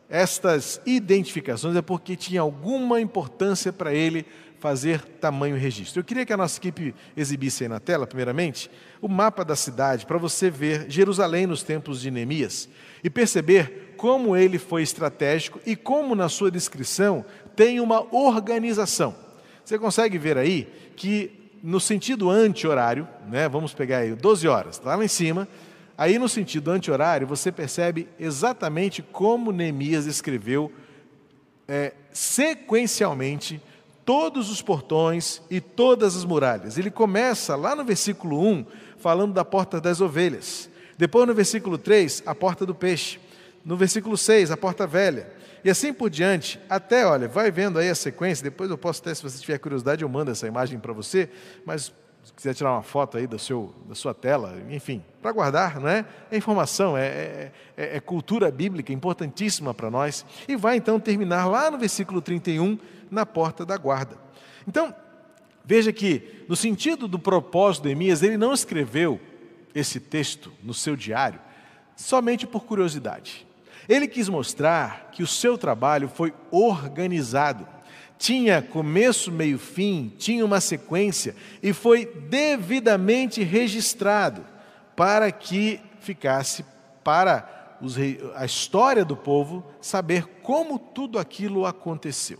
estas 0.09 0.81
identificações, 0.87 1.75
é 1.75 1.83
porque 1.83 2.15
tinha 2.15 2.41
alguma 2.41 2.99
importância 2.99 3.71
para 3.71 3.93
ele 3.93 4.25
fazer 4.59 5.01
tamanho 5.01 5.55
registro. 5.55 5.99
Eu 5.99 6.03
queria 6.03 6.25
que 6.25 6.33
a 6.33 6.37
nossa 6.37 6.57
equipe 6.59 6.93
exibisse 7.15 7.63
aí 7.63 7.69
na 7.69 7.79
tela, 7.79 8.07
primeiramente, 8.07 8.69
o 9.01 9.07
mapa 9.07 9.45
da 9.45 9.55
cidade, 9.55 10.05
para 10.05 10.17
você 10.17 10.49
ver 10.49 10.89
Jerusalém 10.89 11.45
nos 11.45 11.63
tempos 11.63 12.01
de 12.01 12.09
Neemias 12.09 12.67
e 13.03 13.09
perceber 13.09 13.93
como 13.97 14.35
ele 14.35 14.57
foi 14.57 14.83
estratégico 14.83 15.59
e 15.65 15.75
como 15.75 16.15
na 16.15 16.29
sua 16.29 16.49
descrição 16.49 17.25
tem 17.55 17.79
uma 17.79 18.01
organização. 18.15 19.15
Você 19.63 19.77
consegue 19.77 20.17
ver 20.17 20.37
aí 20.37 20.67
que 20.95 21.31
no 21.61 21.79
sentido 21.79 22.29
anti-horário, 22.29 23.07
né, 23.27 23.49
vamos 23.49 23.73
pegar 23.73 23.99
aí 23.99 24.13
12 24.13 24.47
horas, 24.47 24.81
lá, 24.83 24.95
lá 24.95 25.03
em 25.03 25.07
cima, 25.07 25.47
aí 25.97 26.17
no 26.19 26.29
sentido 26.29 26.71
anti-horário 26.71 27.27
você 27.27 27.51
percebe 27.51 28.07
exatamente 28.19 29.01
como 29.01 29.51
Neemias 29.51 30.05
escreveu 30.05 30.71
é, 31.67 31.93
sequencialmente 32.13 33.61
todos 34.07 34.49
os 34.49 34.61
portões 34.61 35.41
e 35.49 35.59
todas 35.59 36.15
as 36.15 36.23
muralhas. 36.23 36.77
Ele 36.77 36.89
começa 36.89 37.57
lá 37.57 37.75
no 37.75 37.83
versículo 37.83 38.41
1, 38.41 38.65
falando 38.97 39.33
da 39.33 39.43
porta 39.43 39.81
das 39.81 39.99
ovelhas. 39.99 40.69
Depois, 40.97 41.27
no 41.27 41.33
versículo 41.33 41.77
3, 41.77 42.23
a 42.25 42.33
porta 42.33 42.65
do 42.65 42.73
peixe. 42.73 43.19
No 43.65 43.75
versículo 43.75 44.17
6, 44.17 44.49
a 44.49 44.55
porta 44.55 44.87
velha. 44.87 45.29
E 45.61 45.69
assim 45.69 45.91
por 45.91 46.09
diante, 46.09 46.57
até, 46.69 47.05
olha, 47.05 47.27
vai 47.27 47.51
vendo 47.51 47.77
aí 47.79 47.89
a 47.89 47.95
sequência. 47.95 48.45
Depois 48.45 48.69
eu 48.69 48.77
posso 48.77 49.01
até, 49.01 49.13
se 49.13 49.21
você 49.21 49.41
tiver 49.41 49.57
curiosidade, 49.57 50.03
eu 50.03 50.07
mando 50.07 50.31
essa 50.31 50.47
imagem 50.47 50.79
para 50.79 50.93
você. 50.93 51.29
Mas 51.65 51.91
se 52.27 52.33
quiser 52.33 52.53
tirar 52.53 52.73
uma 52.73 52.83
foto 52.83 53.17
aí 53.17 53.25
do 53.25 53.39
seu, 53.39 53.73
da 53.87 53.95
sua 53.95 54.13
tela, 54.13 54.61
enfim, 54.69 55.01
para 55.21 55.31
guardar, 55.31 55.79
não 55.79 55.87
é? 55.87 56.05
É 56.29 56.35
informação, 56.35 56.97
é, 56.97 57.05
é, 57.07 57.51
é, 57.77 57.95
é 57.95 57.99
cultura 58.01 58.51
bíblica 58.51 58.91
importantíssima 58.91 59.73
para 59.73 59.89
nós. 59.89 60.25
E 60.45 60.57
vai 60.57 60.75
então 60.75 60.99
terminar 60.99 61.45
lá 61.45 61.71
no 61.71 61.77
versículo 61.77 62.21
31, 62.21 62.77
na 63.09 63.25
porta 63.25 63.65
da 63.65 63.77
guarda. 63.77 64.17
Então, 64.67 64.93
veja 65.63 65.93
que, 65.93 66.43
no 66.49 66.55
sentido 66.55 67.07
do 67.07 67.17
propósito 67.17 67.83
de 67.83 67.91
Emias, 67.91 68.21
ele 68.21 68.35
não 68.35 68.53
escreveu 68.53 69.21
esse 69.73 69.97
texto 69.97 70.51
no 70.61 70.73
seu 70.73 70.97
diário 70.97 71.39
somente 71.95 72.45
por 72.45 72.65
curiosidade. 72.65 73.47
Ele 73.87 74.05
quis 74.05 74.27
mostrar 74.27 75.11
que 75.13 75.23
o 75.23 75.27
seu 75.27 75.57
trabalho 75.57 76.09
foi 76.09 76.33
organizado, 76.51 77.65
tinha 78.17 78.61
começo, 78.61 79.31
meio, 79.31 79.59
fim, 79.59 80.11
tinha 80.17 80.43
uma 80.45 80.59
sequência 80.59 81.35
e 81.61 81.73
foi 81.73 82.05
devidamente 82.05 83.43
registrado 83.43 84.43
para 84.95 85.31
que 85.31 85.79
ficasse 85.99 86.65
para 87.03 87.77
os, 87.81 87.95
a 88.35 88.45
história 88.45 89.05
do 89.05 89.15
povo 89.15 89.63
saber 89.81 90.25
como 90.41 90.79
tudo 90.79 91.19
aquilo 91.19 91.65
aconteceu. 91.65 92.39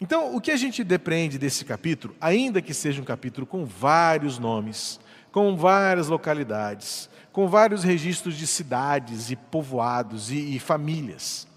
Então, 0.00 0.34
o 0.34 0.40
que 0.40 0.52
a 0.52 0.56
gente 0.56 0.84
depreende 0.84 1.38
desse 1.38 1.64
capítulo, 1.64 2.14
ainda 2.20 2.62
que 2.62 2.72
seja 2.72 3.02
um 3.02 3.04
capítulo 3.04 3.46
com 3.46 3.64
vários 3.64 4.38
nomes, 4.38 5.00
com 5.32 5.56
várias 5.56 6.06
localidades, 6.06 7.10
com 7.32 7.48
vários 7.48 7.82
registros 7.82 8.36
de 8.36 8.46
cidades 8.46 9.30
e 9.30 9.36
povoados 9.36 10.30
e, 10.30 10.54
e 10.54 10.58
famílias, 10.60 11.47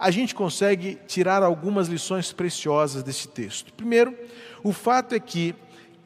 a 0.00 0.10
gente 0.10 0.34
consegue 0.34 0.98
tirar 1.06 1.42
algumas 1.42 1.86
lições 1.86 2.32
preciosas 2.32 3.02
desse 3.02 3.28
texto. 3.28 3.70
Primeiro, 3.74 4.16
o 4.64 4.72
fato 4.72 5.14
é 5.14 5.20
que 5.20 5.54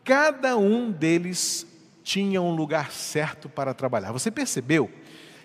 cada 0.02 0.56
um 0.56 0.90
deles 0.90 1.64
tinha 2.02 2.42
um 2.42 2.54
lugar 2.54 2.90
certo 2.90 3.48
para 3.48 3.72
trabalhar. 3.72 4.10
Você 4.10 4.32
percebeu 4.32 4.90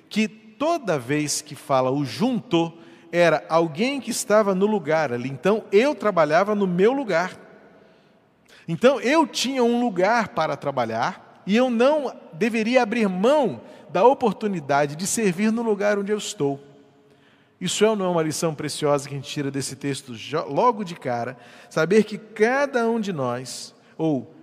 que 0.09 0.27
toda 0.27 0.97
vez 0.97 1.41
que 1.41 1.53
fala 1.53 1.91
o 1.91 2.03
junto, 2.03 2.73
era 3.11 3.45
alguém 3.49 4.01
que 4.01 4.09
estava 4.09 4.55
no 4.55 4.65
lugar 4.65 5.13
ali. 5.13 5.29
Então 5.29 5.63
eu 5.71 5.93
trabalhava 5.93 6.55
no 6.55 6.65
meu 6.65 6.91
lugar. 6.91 7.39
Então 8.67 8.99
eu 8.99 9.27
tinha 9.27 9.63
um 9.63 9.79
lugar 9.79 10.29
para 10.29 10.57
trabalhar 10.57 11.43
e 11.45 11.55
eu 11.55 11.69
não 11.69 12.13
deveria 12.33 12.81
abrir 12.81 13.07
mão 13.07 13.61
da 13.89 14.05
oportunidade 14.05 14.95
de 14.95 15.07
servir 15.07 15.51
no 15.51 15.61
lugar 15.61 15.97
onde 15.97 16.11
eu 16.11 16.17
estou. 16.17 16.68
Isso 17.59 17.83
é 17.83 17.89
ou 17.89 17.95
não 17.95 18.05
é 18.05 18.09
uma 18.09 18.23
lição 18.23 18.55
preciosa 18.55 19.07
que 19.07 19.13
a 19.13 19.17
gente 19.17 19.29
tira 19.29 19.51
desse 19.51 19.75
texto 19.75 20.13
logo 20.47 20.83
de 20.83 20.95
cara? 20.95 21.37
Saber 21.69 22.03
que 22.05 22.17
cada 22.17 22.89
um 22.89 22.99
de 22.99 23.11
nós, 23.11 23.75
ou 23.97 24.33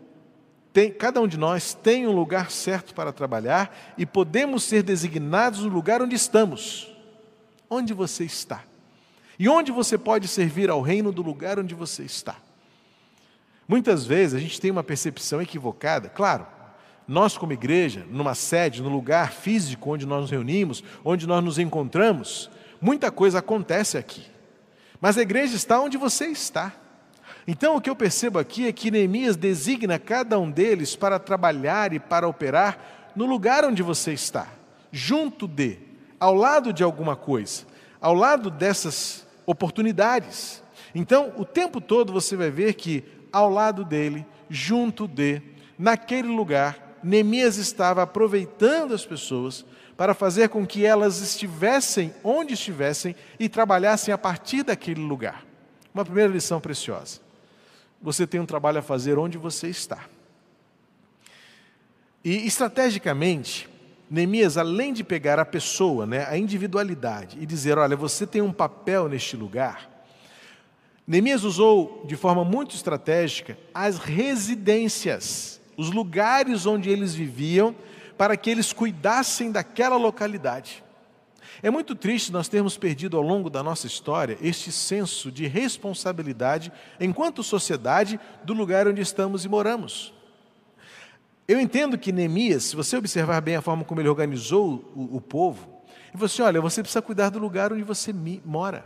tem, 0.72 0.92
cada 0.92 1.22
um 1.22 1.26
de 1.26 1.38
nós 1.38 1.72
tem 1.72 2.06
um 2.06 2.12
lugar 2.12 2.50
certo 2.50 2.94
para 2.94 3.12
trabalhar 3.12 3.94
e 3.96 4.04
podemos 4.04 4.62
ser 4.62 4.82
designados 4.82 5.60
no 5.60 5.70
lugar 5.70 6.02
onde 6.02 6.14
estamos. 6.14 6.94
Onde 7.70 7.94
você 7.94 8.24
está? 8.24 8.62
E 9.38 9.48
onde 9.48 9.72
você 9.72 9.96
pode 9.96 10.28
servir 10.28 10.68
ao 10.68 10.82
reino 10.82 11.10
do 11.10 11.22
lugar 11.22 11.58
onde 11.58 11.74
você 11.74 12.02
está? 12.02 12.36
Muitas 13.66 14.04
vezes 14.04 14.34
a 14.34 14.38
gente 14.38 14.60
tem 14.60 14.70
uma 14.70 14.84
percepção 14.84 15.40
equivocada, 15.40 16.10
claro, 16.10 16.46
nós, 17.08 17.38
como 17.38 17.52
igreja, 17.52 18.04
numa 18.10 18.34
sede, 18.34 18.82
no 18.82 18.88
lugar 18.88 19.32
físico 19.32 19.92
onde 19.92 20.04
nós 20.04 20.22
nos 20.22 20.30
reunimos, 20.30 20.82
onde 21.04 21.26
nós 21.26 21.42
nos 21.42 21.58
encontramos, 21.58 22.50
muita 22.80 23.10
coisa 23.10 23.38
acontece 23.38 23.96
aqui. 23.98 24.26
Mas 25.00 25.18
a 25.18 25.22
igreja 25.22 25.56
está 25.56 25.80
onde 25.80 25.96
você 25.96 26.26
está. 26.26 26.72
Então, 27.46 27.76
o 27.76 27.80
que 27.80 27.88
eu 27.88 27.94
percebo 27.94 28.38
aqui 28.38 28.66
é 28.66 28.72
que 28.72 28.90
Neemias 28.90 29.36
designa 29.36 29.98
cada 29.98 30.38
um 30.38 30.50
deles 30.50 30.96
para 30.96 31.18
trabalhar 31.18 31.92
e 31.92 32.00
para 32.00 32.26
operar 32.26 33.12
no 33.14 33.24
lugar 33.24 33.64
onde 33.64 33.82
você 33.82 34.12
está, 34.12 34.48
junto 34.90 35.46
de, 35.46 35.78
ao 36.18 36.34
lado 36.34 36.72
de 36.72 36.82
alguma 36.82 37.14
coisa, 37.14 37.64
ao 38.00 38.14
lado 38.14 38.50
dessas 38.50 39.26
oportunidades. 39.46 40.62
Então, 40.94 41.32
o 41.36 41.44
tempo 41.44 41.80
todo 41.80 42.12
você 42.12 42.36
vai 42.36 42.50
ver 42.50 42.74
que 42.74 43.04
ao 43.32 43.48
lado 43.48 43.84
dele, 43.84 44.26
junto 44.50 45.06
de, 45.06 45.40
naquele 45.78 46.28
lugar, 46.28 46.98
Neemias 47.02 47.58
estava 47.58 48.02
aproveitando 48.02 48.92
as 48.92 49.06
pessoas 49.06 49.64
para 49.96 50.14
fazer 50.14 50.48
com 50.48 50.66
que 50.66 50.84
elas 50.84 51.20
estivessem 51.20 52.12
onde 52.22 52.54
estivessem 52.54 53.16
e 53.38 53.48
trabalhassem 53.48 54.12
a 54.12 54.18
partir 54.18 54.62
daquele 54.62 55.00
lugar. 55.00 55.44
Uma 55.94 56.04
primeira 56.04 56.32
lição 56.32 56.60
preciosa. 56.60 57.20
Você 58.02 58.26
tem 58.26 58.38
um 58.38 58.46
trabalho 58.46 58.78
a 58.78 58.82
fazer 58.82 59.18
onde 59.18 59.38
você 59.38 59.68
está. 59.68 60.04
E 62.22 62.46
estrategicamente, 62.46 63.68
Neemias, 64.10 64.58
além 64.58 64.92
de 64.92 65.02
pegar 65.02 65.38
a 65.38 65.44
pessoa, 65.44 66.04
né, 66.04 66.26
a 66.28 66.36
individualidade, 66.36 67.38
e 67.40 67.46
dizer: 67.46 67.78
olha, 67.78 67.96
você 67.96 68.26
tem 68.26 68.42
um 68.42 68.52
papel 68.52 69.08
neste 69.08 69.36
lugar, 69.36 69.96
Neemias 71.06 71.44
usou 71.44 72.04
de 72.04 72.16
forma 72.16 72.44
muito 72.44 72.74
estratégica 72.74 73.56
as 73.72 73.96
residências, 73.98 75.60
os 75.76 75.92
lugares 75.92 76.66
onde 76.66 76.90
eles 76.90 77.14
viviam, 77.14 77.76
para 78.16 78.36
que 78.36 78.50
eles 78.50 78.72
cuidassem 78.72 79.52
daquela 79.52 79.96
localidade. 79.96 80.82
É 81.62 81.70
muito 81.70 81.94
triste 81.94 82.32
nós 82.32 82.48
termos 82.48 82.76
perdido 82.76 83.16
ao 83.16 83.22
longo 83.22 83.48
da 83.48 83.62
nossa 83.62 83.86
história 83.86 84.36
este 84.42 84.70
senso 84.70 85.32
de 85.32 85.46
responsabilidade, 85.46 86.72
enquanto 87.00 87.42
sociedade, 87.42 88.20
do 88.44 88.52
lugar 88.52 88.86
onde 88.86 89.00
estamos 89.00 89.44
e 89.44 89.48
moramos. 89.48 90.12
Eu 91.48 91.60
entendo 91.60 91.96
que 91.96 92.12
Neemias, 92.12 92.64
se 92.64 92.76
você 92.76 92.96
observar 92.96 93.40
bem 93.40 93.56
a 93.56 93.62
forma 93.62 93.84
como 93.84 94.00
ele 94.00 94.08
organizou 94.08 94.92
o, 94.94 95.16
o 95.16 95.20
povo, 95.20 95.76
ele 96.08 96.14
falou 96.14 96.26
assim: 96.26 96.42
olha, 96.42 96.60
você 96.60 96.82
precisa 96.82 97.00
cuidar 97.00 97.30
do 97.30 97.38
lugar 97.38 97.72
onde 97.72 97.82
você 97.82 98.12
mora. 98.44 98.84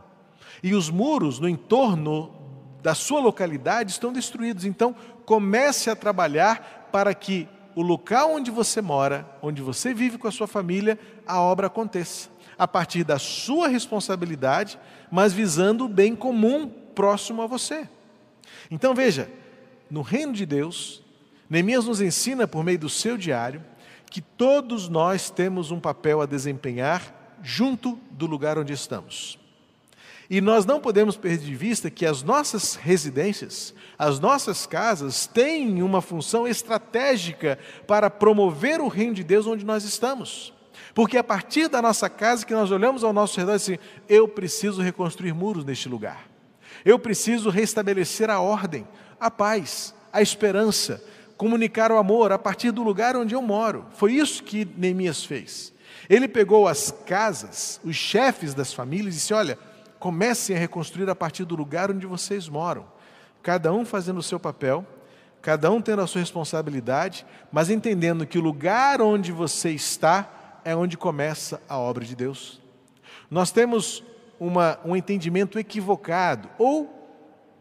E 0.62 0.74
os 0.74 0.90
muros 0.90 1.38
no 1.38 1.48
entorno 1.48 2.34
da 2.82 2.94
sua 2.94 3.20
localidade 3.20 3.92
estão 3.92 4.12
destruídos. 4.12 4.64
Então, 4.64 4.94
comece 5.24 5.90
a 5.90 5.96
trabalhar 5.96 6.88
para 6.92 7.14
que 7.14 7.48
o 7.74 7.82
local 7.82 8.34
onde 8.34 8.50
você 8.50 8.80
mora, 8.80 9.26
onde 9.42 9.62
você 9.62 9.94
vive 9.94 10.18
com 10.18 10.28
a 10.28 10.32
sua 10.32 10.46
família, 10.46 10.98
a 11.26 11.40
obra 11.40 11.68
aconteça. 11.68 12.28
A 12.58 12.68
partir 12.68 13.04
da 13.04 13.18
sua 13.18 13.68
responsabilidade, 13.68 14.78
mas 15.10 15.32
visando 15.32 15.86
o 15.86 15.88
bem 15.88 16.14
comum 16.14 16.68
próximo 16.68 17.42
a 17.42 17.46
você. 17.46 17.88
Então 18.70 18.94
veja, 18.94 19.30
no 19.90 20.02
reino 20.02 20.32
de 20.32 20.44
Deus, 20.44 21.02
Neemias 21.48 21.86
nos 21.86 22.00
ensina, 22.00 22.46
por 22.46 22.62
meio 22.62 22.78
do 22.78 22.88
seu 22.88 23.16
diário, 23.16 23.64
que 24.10 24.20
todos 24.20 24.88
nós 24.88 25.30
temos 25.30 25.70
um 25.70 25.80
papel 25.80 26.20
a 26.20 26.26
desempenhar 26.26 27.38
junto 27.42 27.98
do 28.10 28.26
lugar 28.26 28.58
onde 28.58 28.72
estamos. 28.72 29.39
E 30.30 30.40
nós 30.40 30.64
não 30.64 30.80
podemos 30.80 31.16
perder 31.16 31.44
de 31.44 31.56
vista 31.56 31.90
que 31.90 32.06
as 32.06 32.22
nossas 32.22 32.76
residências, 32.76 33.74
as 33.98 34.20
nossas 34.20 34.64
casas, 34.64 35.26
têm 35.26 35.82
uma 35.82 36.00
função 36.00 36.46
estratégica 36.46 37.58
para 37.84 38.08
promover 38.08 38.80
o 38.80 38.86
reino 38.86 39.12
de 39.12 39.24
Deus 39.24 39.48
onde 39.48 39.66
nós 39.66 39.82
estamos. 39.82 40.54
Porque 40.94 41.16
é 41.16 41.20
a 41.20 41.24
partir 41.24 41.66
da 41.66 41.82
nossa 41.82 42.08
casa 42.08 42.46
que 42.46 42.54
nós 42.54 42.70
olhamos 42.70 43.02
ao 43.02 43.12
nosso 43.12 43.40
redor 43.40 43.52
e 43.52 43.56
assim, 43.56 43.78
eu 44.08 44.28
preciso 44.28 44.80
reconstruir 44.80 45.32
muros 45.32 45.64
neste 45.64 45.88
lugar. 45.88 46.28
Eu 46.84 46.96
preciso 46.96 47.50
restabelecer 47.50 48.30
a 48.30 48.38
ordem, 48.38 48.86
a 49.18 49.32
paz, 49.32 49.92
a 50.12 50.22
esperança, 50.22 51.02
comunicar 51.36 51.90
o 51.90 51.98
amor 51.98 52.30
a 52.30 52.38
partir 52.38 52.70
do 52.70 52.84
lugar 52.84 53.16
onde 53.16 53.34
eu 53.34 53.42
moro. 53.42 53.86
Foi 53.94 54.12
isso 54.12 54.44
que 54.44 54.64
Neemias 54.76 55.24
fez. 55.24 55.72
Ele 56.08 56.28
pegou 56.28 56.68
as 56.68 56.92
casas, 57.04 57.80
os 57.82 57.96
chefes 57.96 58.54
das 58.54 58.72
famílias 58.72 59.14
e 59.14 59.18
disse: 59.18 59.34
Olha, 59.34 59.58
comecem 60.00 60.56
a 60.56 60.58
reconstruir 60.58 61.08
a 61.10 61.14
partir 61.14 61.44
do 61.44 61.54
lugar 61.54 61.90
onde 61.90 62.06
vocês 62.06 62.48
moram. 62.48 62.86
Cada 63.42 63.70
um 63.72 63.84
fazendo 63.84 64.18
o 64.18 64.22
seu 64.22 64.40
papel, 64.40 64.84
cada 65.42 65.70
um 65.70 65.80
tendo 65.80 66.00
a 66.00 66.06
sua 66.06 66.22
responsabilidade, 66.22 67.24
mas 67.52 67.70
entendendo 67.70 68.26
que 68.26 68.38
o 68.38 68.42
lugar 68.42 69.02
onde 69.02 69.30
você 69.30 69.70
está 69.70 70.60
é 70.64 70.74
onde 70.74 70.96
começa 70.96 71.60
a 71.68 71.78
obra 71.78 72.04
de 72.04 72.16
Deus. 72.16 72.60
Nós 73.30 73.52
temos 73.52 74.02
uma, 74.38 74.80
um 74.84 74.96
entendimento 74.96 75.58
equivocado 75.58 76.48
ou 76.58 76.96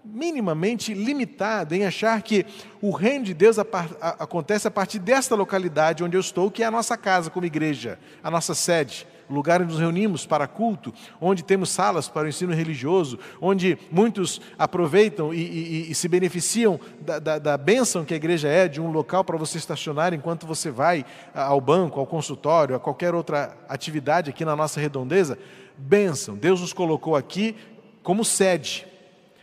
minimamente 0.03 0.93
limitado 0.93 1.75
em 1.75 1.85
achar 1.85 2.21
que 2.21 2.45
o 2.81 2.91
reino 2.91 3.25
de 3.25 3.33
Deus 3.33 3.59
a, 3.59 3.65
a, 3.99 4.23
acontece 4.23 4.65
a 4.65 4.71
partir 4.71 4.97
desta 4.97 5.35
localidade 5.35 6.05
onde 6.05 6.15
eu 6.15 6.21
estou, 6.21 6.49
que 6.49 6.63
é 6.63 6.65
a 6.65 6.71
nossa 6.71 6.97
casa 6.97 7.29
como 7.29 7.45
igreja, 7.45 7.99
a 8.23 8.31
nossa 8.31 8.55
sede 8.55 9.05
o 9.29 9.33
lugar 9.33 9.61
onde 9.61 9.71
nos 9.71 9.79
reunimos 9.79 10.25
para 10.25 10.47
culto, 10.47 10.93
onde 11.21 11.43
temos 11.43 11.69
salas 11.69 12.07
para 12.09 12.25
o 12.25 12.29
ensino 12.29 12.53
religioso, 12.53 13.19
onde 13.39 13.77
muitos 13.91 14.41
aproveitam 14.57 15.33
e, 15.33 15.37
e, 15.37 15.91
e 15.91 15.95
se 15.95 16.07
beneficiam 16.07 16.79
da, 16.99 17.19
da, 17.19 17.39
da 17.39 17.57
bênção 17.57 18.03
que 18.03 18.13
a 18.13 18.17
igreja 18.17 18.47
é, 18.47 18.67
de 18.67 18.81
um 18.81 18.91
local 18.91 19.23
para 19.23 19.37
você 19.37 19.57
estacionar 19.57 20.13
enquanto 20.13 20.47
você 20.47 20.71
vai 20.71 21.05
ao 21.33 21.61
banco, 21.61 21.99
ao 21.99 22.07
consultório, 22.07 22.75
a 22.75 22.79
qualquer 22.79 23.13
outra 23.13 23.55
atividade 23.67 24.29
aqui 24.29 24.43
na 24.43 24.55
nossa 24.55 24.79
redondeza. 24.79 25.37
Bênção, 25.77 26.35
Deus 26.35 26.59
nos 26.59 26.73
colocou 26.73 27.15
aqui 27.15 27.55
como 28.03 28.25
sede, 28.25 28.85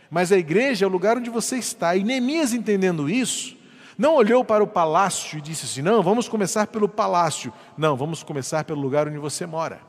mas 0.09 0.31
a 0.31 0.37
igreja 0.37 0.85
é 0.85 0.87
o 0.87 0.91
lugar 0.91 1.17
onde 1.17 1.29
você 1.29 1.57
está, 1.57 1.95
e 1.95 2.03
Neemias 2.03 2.53
entendendo 2.53 3.09
isso, 3.09 3.56
não 3.97 4.13
olhou 4.13 4.45
para 4.45 4.63
o 4.63 4.67
palácio 4.67 5.39
e 5.39 5.41
disse 5.41 5.65
assim: 5.65 5.81
não, 5.81 6.03
vamos 6.03 6.29
começar 6.29 6.67
pelo 6.67 6.87
palácio. 6.87 7.51
Não, 7.77 7.95
vamos 7.95 8.21
começar 8.23 8.63
pelo 8.63 8.79
lugar 8.79 9.07
onde 9.07 9.17
você 9.17 9.45
mora. 9.45 9.81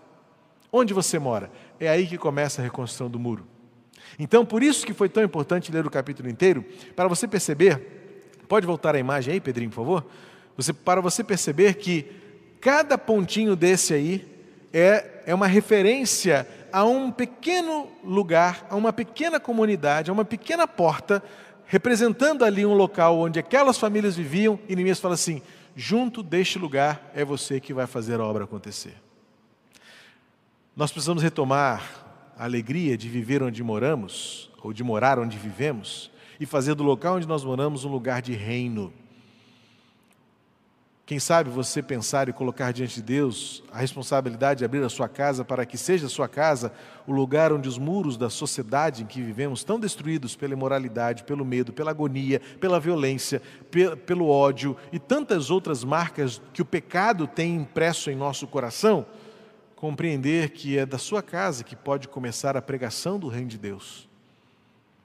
Onde 0.72 0.94
você 0.94 1.18
mora? 1.18 1.50
É 1.78 1.88
aí 1.88 2.06
que 2.06 2.16
começa 2.16 2.60
a 2.60 2.64
reconstrução 2.64 3.10
do 3.10 3.18
muro. 3.18 3.46
Então, 4.18 4.44
por 4.44 4.62
isso 4.62 4.86
que 4.86 4.94
foi 4.94 5.08
tão 5.08 5.22
importante 5.22 5.70
ler 5.70 5.86
o 5.86 5.90
capítulo 5.90 6.28
inteiro, 6.28 6.64
para 6.96 7.08
você 7.08 7.28
perceber, 7.28 8.32
pode 8.48 8.66
voltar 8.66 8.94
a 8.94 8.98
imagem 8.98 9.34
aí, 9.34 9.40
Pedrinho, 9.40 9.70
por 9.70 9.76
favor? 9.76 10.06
Você, 10.56 10.72
para 10.72 11.00
você 11.00 11.22
perceber 11.22 11.74
que 11.74 12.06
cada 12.60 12.98
pontinho 12.98 13.54
desse 13.54 13.94
aí 13.94 14.26
é, 14.72 15.22
é 15.26 15.34
uma 15.34 15.46
referência 15.46 16.46
a 16.72 16.84
um 16.84 17.10
pequeno 17.10 17.88
lugar, 18.04 18.66
a 18.68 18.76
uma 18.76 18.92
pequena 18.92 19.38
comunidade, 19.38 20.10
a 20.10 20.12
uma 20.12 20.24
pequena 20.24 20.66
porta 20.66 21.22
representando 21.68 22.44
ali 22.44 22.64
um 22.64 22.72
local 22.72 23.18
onde 23.18 23.38
aquelas 23.38 23.78
famílias 23.78 24.16
viviam, 24.16 24.58
e 24.68 24.74
Neemias 24.74 24.98
fala 24.98 25.14
assim: 25.14 25.40
junto 25.76 26.22
deste 26.22 26.58
lugar 26.58 27.10
é 27.14 27.24
você 27.24 27.60
que 27.60 27.72
vai 27.72 27.86
fazer 27.86 28.18
a 28.18 28.24
obra 28.24 28.44
acontecer. 28.44 28.94
Nós 30.74 30.90
precisamos 30.90 31.22
retomar 31.22 32.06
a 32.36 32.44
alegria 32.44 32.96
de 32.96 33.08
viver 33.08 33.42
onde 33.42 33.62
moramos, 33.62 34.50
ou 34.62 34.72
de 34.72 34.82
morar 34.82 35.18
onde 35.18 35.36
vivemos, 35.36 36.10
e 36.40 36.46
fazer 36.46 36.74
do 36.74 36.82
local 36.82 37.16
onde 37.16 37.28
nós 37.28 37.44
moramos 37.44 37.84
um 37.84 37.90
lugar 37.90 38.22
de 38.22 38.32
reino. 38.32 38.92
Quem 41.08 41.18
sabe 41.18 41.48
você 41.48 41.82
pensar 41.82 42.28
e 42.28 42.34
colocar 42.34 42.70
diante 42.70 42.96
de 42.96 43.02
Deus 43.02 43.62
a 43.72 43.78
responsabilidade 43.78 44.58
de 44.58 44.66
abrir 44.66 44.84
a 44.84 44.90
sua 44.90 45.08
casa 45.08 45.42
para 45.42 45.64
que 45.64 45.78
seja 45.78 46.04
a 46.04 46.10
sua 46.10 46.28
casa 46.28 46.70
o 47.06 47.12
lugar 47.12 47.50
onde 47.50 47.66
os 47.66 47.78
muros 47.78 48.18
da 48.18 48.28
sociedade 48.28 49.02
em 49.02 49.06
que 49.06 49.22
vivemos, 49.22 49.64
tão 49.64 49.80
destruídos 49.80 50.36
pela 50.36 50.52
imoralidade, 50.52 51.24
pelo 51.24 51.46
medo, 51.46 51.72
pela 51.72 51.92
agonia, 51.92 52.42
pela 52.60 52.78
violência, 52.78 53.40
pelo 54.04 54.28
ódio 54.28 54.76
e 54.92 54.98
tantas 54.98 55.50
outras 55.50 55.82
marcas 55.82 56.42
que 56.52 56.60
o 56.60 56.66
pecado 56.66 57.26
tem 57.26 57.56
impresso 57.56 58.10
em 58.10 58.14
nosso 58.14 58.46
coração, 58.46 59.06
compreender 59.76 60.50
que 60.50 60.76
é 60.76 60.84
da 60.84 60.98
sua 60.98 61.22
casa 61.22 61.64
que 61.64 61.74
pode 61.74 62.06
começar 62.06 62.54
a 62.54 62.60
pregação 62.60 63.18
do 63.18 63.28
Reino 63.28 63.48
de 63.48 63.56
Deus. 63.56 64.07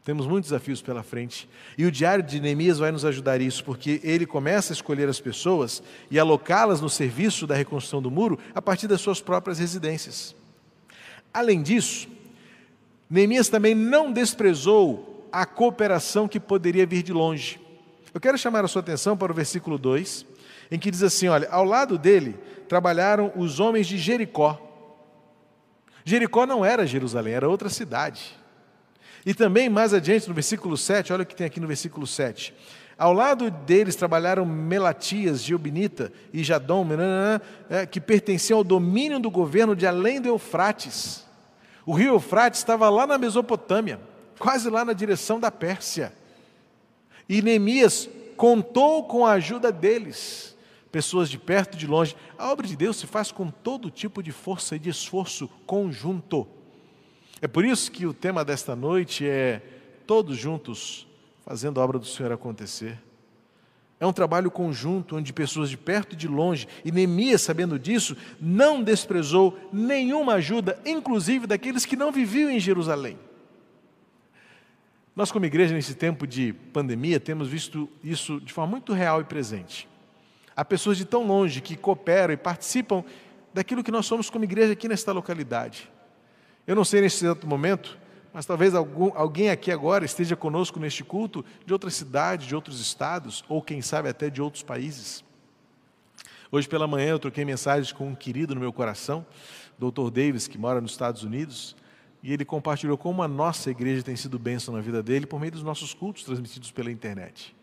Temos 0.03 0.27
muitos 0.27 0.49
desafios 0.49 0.81
pela 0.81 1.01
frente. 1.01 1.47
E 1.77 1.85
o 1.85 1.91
diário 1.91 2.23
de 2.23 2.39
Neemias 2.39 2.77
vai 2.77 2.91
nos 2.91 3.05
ajudar 3.05 3.39
isso, 3.39 3.63
porque 3.63 4.01
ele 4.03 4.25
começa 4.25 4.73
a 4.73 4.75
escolher 4.75 5.07
as 5.07 5.19
pessoas 5.19 5.81
e 6.11 6.19
alocá-las 6.19 6.81
no 6.81 6.89
serviço 6.89 7.47
da 7.47 7.55
reconstrução 7.55 8.01
do 8.01 8.11
muro 8.11 8.37
a 8.53 8.61
partir 8.61 8.87
das 8.87 8.99
suas 8.99 9.21
próprias 9.21 9.59
residências. 9.59 10.35
Além 11.33 11.63
disso, 11.63 12.07
Neemias 13.09 13.47
também 13.47 13.73
não 13.73 14.11
desprezou 14.11 15.29
a 15.31 15.45
cooperação 15.45 16.27
que 16.27 16.39
poderia 16.39 16.85
vir 16.85 17.01
de 17.01 17.13
longe. 17.13 17.59
Eu 18.13 18.19
quero 18.19 18.37
chamar 18.37 18.65
a 18.65 18.67
sua 18.67 18.81
atenção 18.81 19.15
para 19.17 19.31
o 19.31 19.35
versículo 19.35 19.77
2, 19.77 20.25
em 20.69 20.77
que 20.77 20.91
diz 20.91 21.01
assim: 21.01 21.29
Olha, 21.29 21.47
ao 21.49 21.63
lado 21.63 21.97
dele 21.97 22.37
trabalharam 22.67 23.31
os 23.35 23.59
homens 23.59 23.87
de 23.87 23.97
Jericó. 23.97 24.59
Jericó 26.03 26.45
não 26.45 26.65
era 26.65 26.85
Jerusalém, 26.85 27.33
era 27.33 27.47
outra 27.47 27.69
cidade. 27.69 28.42
E 29.25 29.33
também 29.33 29.69
mais 29.69 29.93
adiante, 29.93 30.27
no 30.27 30.33
versículo 30.33 30.75
7, 30.77 31.13
olha 31.13 31.23
o 31.23 31.25
que 31.25 31.35
tem 31.35 31.47
aqui 31.47 31.59
no 31.59 31.67
versículo 31.67 32.05
7. 32.05 32.53
Ao 32.97 33.13
lado 33.13 33.49
deles 33.49 33.95
trabalharam 33.95 34.45
Melatias, 34.45 35.41
Geobinita 35.41 36.11
e 36.31 36.43
Jadom, 36.43 36.87
é, 37.69 37.85
que 37.85 37.99
pertenciam 37.99 38.57
ao 38.57 38.63
domínio 38.63 39.19
do 39.19 39.31
governo 39.31 39.75
de 39.75 39.87
além 39.87 40.21
do 40.21 40.27
Eufrates. 40.27 41.25
O 41.85 41.93
rio 41.93 42.13
Eufrates 42.13 42.59
estava 42.59 42.89
lá 42.89 43.07
na 43.07 43.17
Mesopotâmia, 43.17 43.99
quase 44.37 44.69
lá 44.69 44.85
na 44.85 44.93
direção 44.93 45.39
da 45.39 45.49
Pérsia. 45.49 46.13
E 47.27 47.41
Neemias 47.41 48.07
contou 48.37 49.03
com 49.03 49.25
a 49.25 49.33
ajuda 49.33 49.71
deles, 49.71 50.55
pessoas 50.91 51.29
de 51.29 51.37
perto 51.37 51.75
e 51.75 51.77
de 51.77 51.87
longe. 51.87 52.15
A 52.37 52.51
obra 52.51 52.67
de 52.67 52.75
Deus 52.75 52.97
se 52.97 53.07
faz 53.07 53.31
com 53.31 53.49
todo 53.49 53.89
tipo 53.89 54.21
de 54.21 54.31
força 54.31 54.75
e 54.75 54.79
de 54.79 54.89
esforço 54.89 55.49
conjunto. 55.65 56.47
É 57.43 57.47
por 57.49 57.65
isso 57.65 57.91
que 57.91 58.05
o 58.05 58.13
tema 58.13 58.45
desta 58.45 58.73
noite 58.73 59.27
é 59.27 59.61
todos 60.07 60.37
juntos 60.37 61.05
fazendo 61.43 61.81
a 61.81 61.83
obra 61.83 61.99
do 61.99 62.05
Senhor 62.05 62.31
acontecer. 62.31 62.97
É 63.99 64.07
um 64.07 64.13
trabalho 64.13 64.49
conjunto 64.49 65.17
onde 65.17 65.33
pessoas 65.33 65.69
de 65.69 65.75
perto 65.75 66.13
e 66.13 66.15
de 66.15 66.25
longe, 66.25 66.69
e 66.85 66.89
Neemias, 66.89 67.41
sabendo 67.41 67.77
disso, 67.77 68.15
não 68.39 68.81
desprezou 68.81 69.59
nenhuma 69.73 70.35
ajuda, 70.35 70.79
inclusive 70.85 71.45
daqueles 71.45 71.85
que 71.85 71.97
não 71.97 72.13
viviam 72.13 72.49
em 72.49 72.61
Jerusalém. 72.61 73.19
Nós, 75.13 75.29
como 75.29 75.45
igreja, 75.45 75.75
nesse 75.75 75.95
tempo 75.95 76.25
de 76.25 76.53
pandemia, 76.71 77.19
temos 77.19 77.49
visto 77.49 77.89
isso 78.01 78.39
de 78.39 78.53
forma 78.53 78.71
muito 78.71 78.93
real 78.93 79.19
e 79.19 79.25
presente. 79.25 79.85
Há 80.55 80.63
pessoas 80.63 80.95
de 80.95 81.03
tão 81.03 81.27
longe 81.27 81.59
que 81.59 81.75
cooperam 81.75 82.33
e 82.33 82.37
participam 82.37 83.03
daquilo 83.53 83.83
que 83.83 83.91
nós 83.91 84.05
somos 84.05 84.29
como 84.29 84.45
igreja 84.45 84.71
aqui 84.71 84.87
nesta 84.87 85.11
localidade. 85.11 85.91
Eu 86.65 86.75
não 86.75 86.85
sei 86.85 87.01
nesse 87.01 87.25
exato 87.25 87.45
momento, 87.45 87.97
mas 88.33 88.45
talvez 88.45 88.73
algum, 88.73 89.11
alguém 89.15 89.49
aqui 89.49 89.69
agora 89.69 90.05
esteja 90.05 90.35
conosco 90.35 90.79
neste 90.79 91.03
culto 91.03 91.43
de 91.65 91.73
outra 91.73 91.89
cidade, 91.89 92.47
de 92.47 92.55
outros 92.55 92.79
estados, 92.79 93.43
ou 93.49 93.61
quem 93.61 93.81
sabe 93.81 94.07
até 94.07 94.29
de 94.29 94.41
outros 94.41 94.63
países. 94.63 95.23
Hoje 96.49 96.67
pela 96.67 96.87
manhã 96.87 97.09
eu 97.09 97.19
troquei 97.19 97.43
mensagens 97.43 97.91
com 97.91 98.07
um 98.07 98.15
querido 98.15 98.55
no 98.55 98.61
meu 98.61 98.71
coração, 98.71 99.25
Dr. 99.77 100.09
Davis, 100.09 100.47
que 100.47 100.57
mora 100.57 100.79
nos 100.79 100.91
Estados 100.91 101.23
Unidos, 101.23 101.75
e 102.21 102.31
ele 102.31 102.45
compartilhou 102.45 102.97
como 102.97 103.21
a 103.21 103.27
nossa 103.27 103.69
igreja 103.69 104.01
tem 104.01 104.15
sido 104.15 104.39
bênção 104.39 104.73
na 104.73 104.79
vida 104.79 105.03
dele 105.03 105.25
por 105.25 105.39
meio 105.41 105.51
dos 105.51 105.63
nossos 105.63 105.93
cultos 105.93 106.23
transmitidos 106.23 106.71
pela 106.71 106.89
internet. 106.89 107.53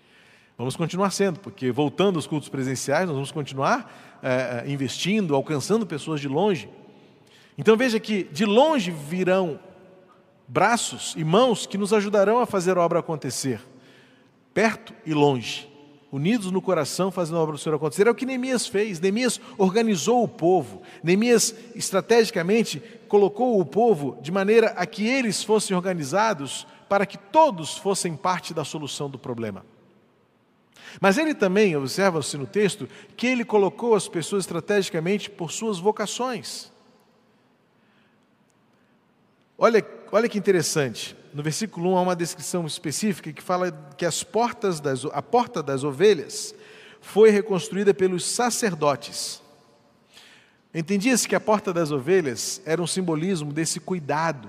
Vamos 0.59 0.77
continuar 0.77 1.11
sendo, 1.11 1.41
porque 1.41 1.73
voltando 1.73 2.17
aos 2.17 2.27
cultos 2.27 2.51
presenciais, 2.51 3.07
nós 3.07 3.15
vamos 3.15 3.33
continuar 3.33 4.21
é, 4.23 4.71
investindo, 4.71 5.35
alcançando 5.35 5.87
pessoas 5.87 6.21
de 6.21 6.29
longe. 6.29 6.69
Então 7.61 7.77
veja 7.77 8.01
que 8.01 8.25
de 8.25 8.47
longe 8.47 8.91
virão 8.91 9.61
braços 10.49 11.13
e 11.15 11.23
mãos 11.23 11.67
que 11.67 11.77
nos 11.77 11.93
ajudarão 11.93 12.39
a 12.39 12.47
fazer 12.47 12.79
a 12.79 12.81
obra 12.81 13.01
acontecer, 13.01 13.61
perto 14.55 14.95
e 15.05 15.13
longe, 15.13 15.71
unidos 16.11 16.51
no 16.51 16.63
coração, 16.63 17.11
fazendo 17.11 17.37
a 17.37 17.43
obra 17.43 17.57
do 17.57 17.59
Senhor 17.59 17.77
acontecer. 17.77 18.07
É 18.07 18.11
o 18.11 18.15
que 18.15 18.25
Neemias 18.25 18.67
fez. 18.67 18.99
Neemias 18.99 19.39
organizou 19.59 20.25
o 20.25 20.29
povo. 20.29 20.81
Neemias, 21.03 21.55
estrategicamente, 21.75 22.83
colocou 23.07 23.61
o 23.61 23.67
povo 23.67 24.17
de 24.23 24.33
maneira 24.33 24.69
a 24.69 24.87
que 24.87 25.07
eles 25.07 25.45
fossem 25.45 25.77
organizados 25.77 26.67
para 26.89 27.05
que 27.05 27.19
todos 27.19 27.77
fossem 27.77 28.17
parte 28.17 28.55
da 28.55 28.65
solução 28.65 29.11
do 29.11 29.19
problema. 29.19 29.67
Mas 30.99 31.19
ele 31.19 31.35
também, 31.35 31.77
observa-se 31.77 32.39
no 32.39 32.47
texto, 32.47 32.89
que 33.19 33.27
ele 33.27 33.45
colocou 33.45 33.95
as 33.95 34.09
pessoas 34.09 34.45
estrategicamente 34.45 35.29
por 35.29 35.53
suas 35.53 35.79
vocações. 35.79 36.71
Olha 39.63 39.85
olha 40.11 40.27
que 40.27 40.39
interessante. 40.39 41.15
No 41.35 41.43
versículo 41.43 41.93
1 41.93 41.99
há 41.99 42.01
uma 42.01 42.17
descrição 42.17 42.67
específica 42.67 43.31
que 43.31 43.43
fala 43.43 43.71
que 43.95 44.07
as 44.07 44.25
portas 44.25 44.81
das, 44.81 45.05
a 45.05 45.21
porta 45.21 45.63
das 45.63 45.85
ovelhas 45.85 46.55
foi 47.03 47.29
reconstruída 47.29 47.93
pelos 47.93 48.25
sacerdotes. 48.25 49.43
Entendia-se 50.75 51.29
que 51.29 51.35
a 51.35 51.41
porta 51.41 51.75
das 51.75 51.91
ovelhas 51.91 52.63
era 52.65 52.81
um 52.81 52.87
simbolismo 52.87 53.53
desse 53.53 53.79
cuidado, 53.79 54.49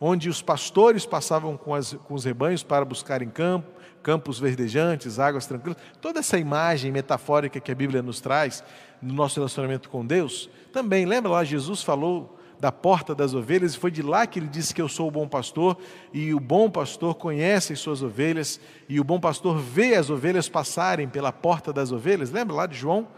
onde 0.00 0.28
os 0.28 0.40
pastores 0.40 1.04
passavam 1.04 1.56
com, 1.56 1.74
as, 1.74 1.94
com 1.94 2.14
os 2.14 2.24
rebanhos 2.24 2.62
para 2.62 2.84
buscar 2.84 3.22
em 3.22 3.28
campo, 3.28 3.68
campos 4.04 4.38
verdejantes, 4.38 5.18
águas 5.18 5.46
tranquilas. 5.46 5.78
Toda 6.00 6.20
essa 6.20 6.38
imagem 6.38 6.92
metafórica 6.92 7.58
que 7.58 7.72
a 7.72 7.74
Bíblia 7.74 8.02
nos 8.02 8.20
traz 8.20 8.62
no 9.02 9.12
nosso 9.12 9.40
relacionamento 9.40 9.90
com 9.90 10.06
Deus, 10.06 10.48
também, 10.72 11.04
lembra 11.06 11.32
lá, 11.32 11.44
Jesus 11.44 11.82
falou 11.82 12.37
da 12.60 12.72
porta 12.72 13.14
das 13.14 13.34
ovelhas, 13.34 13.74
e 13.74 13.78
foi 13.78 13.90
de 13.90 14.02
lá 14.02 14.26
que 14.26 14.38
ele 14.38 14.48
disse 14.48 14.74
que 14.74 14.82
eu 14.82 14.88
sou 14.88 15.08
o 15.08 15.10
bom 15.10 15.28
pastor, 15.28 15.78
e 16.12 16.34
o 16.34 16.40
bom 16.40 16.70
pastor 16.70 17.14
conhece 17.14 17.72
as 17.72 17.78
suas 17.78 18.02
ovelhas, 18.02 18.60
e 18.88 18.98
o 18.98 19.04
bom 19.04 19.20
pastor 19.20 19.58
vê 19.58 19.94
as 19.94 20.10
ovelhas 20.10 20.48
passarem 20.48 21.08
pela 21.08 21.32
porta 21.32 21.72
das 21.72 21.92
ovelhas. 21.92 22.30
Lembra 22.30 22.56
lá 22.56 22.66
de 22.66 22.76
João, 22.76 23.08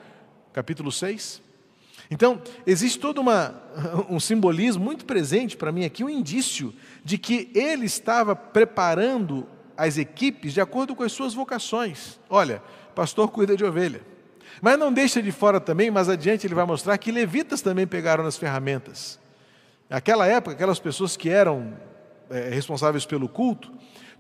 capítulo 0.53 0.93
6? 0.93 1.43
Então, 2.11 2.43
existe 2.67 2.99
todo 2.99 3.21
uma, 3.21 3.55
um 4.11 4.19
simbolismo 4.19 4.85
muito 4.85 5.05
presente 5.05 5.57
para 5.57 5.71
mim 5.71 5.85
aqui, 5.85 6.03
um 6.03 6.11
indício 6.11 6.75
de 7.05 7.17
que 7.17 7.51
ele 7.55 7.87
estava 7.87 8.35
preparando 8.35 9.47
as 9.77 9.97
equipes 9.97 10.53
de 10.53 10.61
acordo 10.61 10.95
com 10.95 11.05
as 11.05 11.13
suas 11.13 11.33
vocações. 11.33 12.19
Olha, 12.29 12.63
pastor 12.95 13.31
cuida 13.31 13.57
de 13.57 13.65
ovelha. 13.65 14.03
Mas 14.61 14.79
não 14.79 14.93
deixa 14.93 15.23
de 15.23 15.31
fora 15.31 15.61
também, 15.61 15.91
mais 15.91 16.09
adiante 16.09 16.47
ele 16.47 16.55
vai 16.55 16.67
mostrar 16.67 16.99
que 16.99 17.13
levitas 17.13 17.63
também 17.63 17.87
pegaram 17.87 18.27
as 18.27 18.37
ferramentas. 18.37 19.20
Naquela 19.91 20.25
época, 20.25 20.55
aquelas 20.55 20.79
pessoas 20.79 21.17
que 21.17 21.29
eram 21.29 21.75
é, 22.31 22.49
responsáveis 22.51 23.05
pelo 23.05 23.29
culto, 23.29 23.73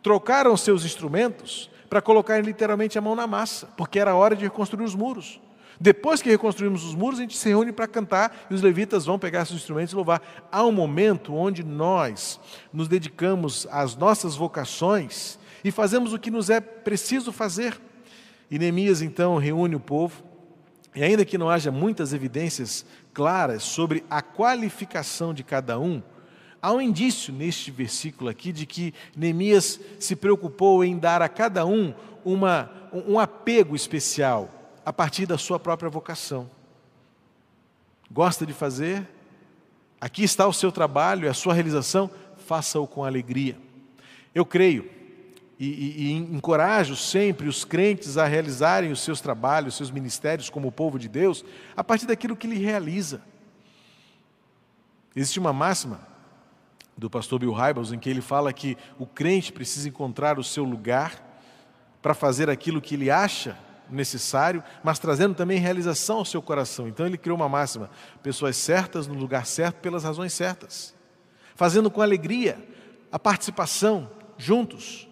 trocaram 0.02 0.56
seus 0.56 0.85
instrumentos 0.85 1.70
para 1.88 2.02
colocarem 2.02 2.44
literalmente 2.44 2.98
a 2.98 3.00
mão 3.00 3.14
na 3.14 3.26
massa, 3.26 3.68
porque 3.76 4.00
era 4.00 4.14
hora 4.16 4.35
de 4.35 4.42
reconstruir 4.42 4.85
os 4.85 4.96
muros. 4.96 5.40
Depois 5.80 6.20
que 6.20 6.28
reconstruímos 6.28 6.85
os 6.85 6.94
muros, 6.94 7.20
a 7.20 7.22
gente 7.22 7.37
se 7.37 7.48
reúne 7.48 7.72
para 7.72 7.87
cantar 7.87 8.46
e 8.50 8.54
os 8.54 8.61
levitas 8.61 9.06
vão 9.06 9.18
pegar 9.18 9.44
seus 9.44 9.61
instrumentos 9.61 9.92
e 9.92 9.96
louvar. 9.96 10.20
Há 10.52 10.64
um 10.64 10.72
momento 10.72 11.35
onde 11.35 11.64
nós 11.64 12.38
nos 12.72 12.87
dedicamos 12.87 13.66
às 13.70 13.96
nossas 13.96 14.35
vocações 14.35 15.38
e 15.64 15.70
fazemos 15.70 16.12
o 16.12 16.18
que 16.18 16.30
nos 16.30 16.50
é 16.50 16.61
preciso 16.61 17.33
fazer. 17.33 17.80
E 18.50 18.59
Neemias 18.59 19.00
então 19.00 19.38
reúne 19.38 19.76
o 19.76 19.80
povo, 19.80 20.22
e 20.94 21.03
ainda 21.03 21.24
que 21.24 21.38
não 21.38 21.48
haja 21.48 21.70
muitas 21.70 22.12
evidências 22.12 22.85
claras 23.14 23.62
sobre 23.62 24.05
a 24.11 24.20
qualificação 24.20 25.33
de 25.33 25.44
cada 25.44 25.79
um, 25.79 26.03
há 26.61 26.72
um 26.72 26.81
indício 26.81 27.33
neste 27.33 27.70
versículo 27.70 28.29
aqui 28.29 28.53
de 28.53 28.66
que 28.66 28.92
Neemias 29.16 29.81
se 29.98 30.16
preocupou 30.16 30.85
em 30.85 30.98
dar 30.98 31.22
a 31.22 31.29
cada 31.29 31.64
um 31.64 31.94
uma, 32.24 32.70
um 32.92 33.18
apego 33.18 33.76
especial 33.76 34.50
a 34.85 34.92
partir 34.92 35.26
da 35.26 35.38
sua 35.38 35.59
própria 35.59 35.88
vocação. 35.88 36.50
Gosta 38.11 38.44
de 38.44 38.53
fazer? 38.53 39.07
Aqui 40.00 40.24
está 40.24 40.46
o 40.48 40.53
seu 40.53 40.72
trabalho, 40.72 41.31
a 41.31 41.35
sua 41.35 41.55
realização, 41.55 42.11
faça-o 42.46 42.87
com 42.87 43.05
alegria. 43.05 43.57
Eu 44.35 44.44
creio 44.44 44.90
e, 45.61 45.66
e, 45.66 46.07
e 46.07 46.12
encorajo 46.14 46.96
sempre 46.96 47.46
os 47.46 47.66
crentes 47.66 48.16
a 48.16 48.25
realizarem 48.25 48.90
os 48.90 49.01
seus 49.03 49.20
trabalhos, 49.20 49.75
os 49.75 49.77
seus 49.77 49.90
ministérios 49.90 50.49
como 50.49 50.73
povo 50.73 50.99
de 50.99 51.07
Deus, 51.07 51.44
a 51.77 51.85
partir 51.85 52.07
daquilo 52.07 52.35
que 52.35 52.46
ele 52.46 52.57
realiza. 52.57 53.20
Existe 55.14 55.38
uma 55.38 55.53
máxima 55.53 56.01
do 56.96 57.11
pastor 57.11 57.40
Bill 57.40 57.53
Hybels 57.53 57.92
em 57.92 57.99
que 57.99 58.09
ele 58.09 58.23
fala 58.23 58.55
que 58.55 58.75
o 58.99 59.07
crente 59.07 59.53
precisa 59.53 59.87
encontrar 59.87 60.38
o 60.38 60.44
seu 60.44 60.64
lugar 60.64 61.23
para 62.01 62.14
fazer 62.14 62.49
aquilo 62.49 62.81
que 62.81 62.94
ele 62.94 63.11
acha 63.11 63.55
necessário, 63.90 64.64
mas 64.83 64.99
trazendo 64.99 65.35
também 65.35 65.59
realização 65.59 66.18
ao 66.18 66.25
seu 66.25 66.40
coração. 66.40 66.88
Então 66.88 67.05
ele 67.05 67.18
criou 67.18 67.37
uma 67.37 67.51
máxima: 67.51 67.90
pessoas 68.23 68.57
certas 68.57 69.07
no 69.07 69.14
lugar 69.14 69.44
certo 69.44 69.77
pelas 69.81 70.05
razões 70.05 70.33
certas, 70.33 70.94
fazendo 71.55 71.90
com 71.90 72.01
alegria 72.01 72.66
a 73.12 73.18
participação 73.18 74.11
juntos. 74.38 75.10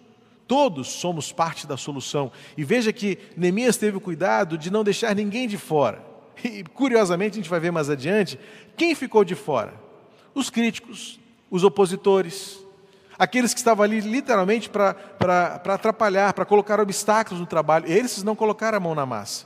Todos 0.49 0.87
somos 0.87 1.31
parte 1.31 1.67
da 1.67 1.77
solução. 1.77 2.31
E 2.57 2.63
veja 2.63 2.91
que 2.91 3.19
Neemias 3.37 3.77
teve 3.77 3.97
o 3.97 4.01
cuidado 4.01 4.57
de 4.57 4.71
não 4.71 4.83
deixar 4.83 5.15
ninguém 5.15 5.47
de 5.47 5.59
fora. 5.59 6.03
E 6.43 6.63
curiosamente, 6.63 7.33
a 7.33 7.35
gente 7.35 7.49
vai 7.49 7.59
ver 7.59 7.69
mais 7.69 7.89
adiante, 7.89 8.39
quem 8.77 8.95
ficou 8.95 9.25
de 9.25 9.35
fora? 9.35 9.73
Os 10.33 10.49
críticos, 10.49 11.19
os 11.51 11.65
opositores, 11.65 12.57
aqueles 13.17 13.53
que 13.53 13.59
estavam 13.59 13.83
ali 13.83 13.99
literalmente 13.99 14.69
para 14.69 14.95
atrapalhar, 15.65 16.33
para 16.33 16.45
colocar 16.45 16.79
obstáculos 16.79 17.41
no 17.41 17.45
trabalho. 17.45 17.85
Eles 17.91 18.23
não 18.23 18.35
colocaram 18.35 18.77
a 18.77 18.79
mão 18.79 18.95
na 18.95 19.05
massa. 19.05 19.45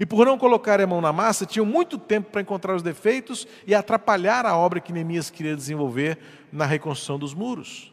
E 0.00 0.04
por 0.04 0.26
não 0.26 0.36
colocar 0.36 0.80
a 0.80 0.86
mão 0.86 1.00
na 1.00 1.12
massa, 1.12 1.46
tinham 1.46 1.64
muito 1.64 1.96
tempo 1.96 2.30
para 2.30 2.42
encontrar 2.42 2.74
os 2.74 2.82
defeitos 2.82 3.46
e 3.66 3.74
atrapalhar 3.74 4.44
a 4.44 4.54
obra 4.54 4.80
que 4.80 4.92
Neemias 4.92 5.30
queria 5.30 5.56
desenvolver 5.56 6.18
na 6.52 6.66
reconstrução 6.66 7.18
dos 7.18 7.32
muros. 7.32 7.90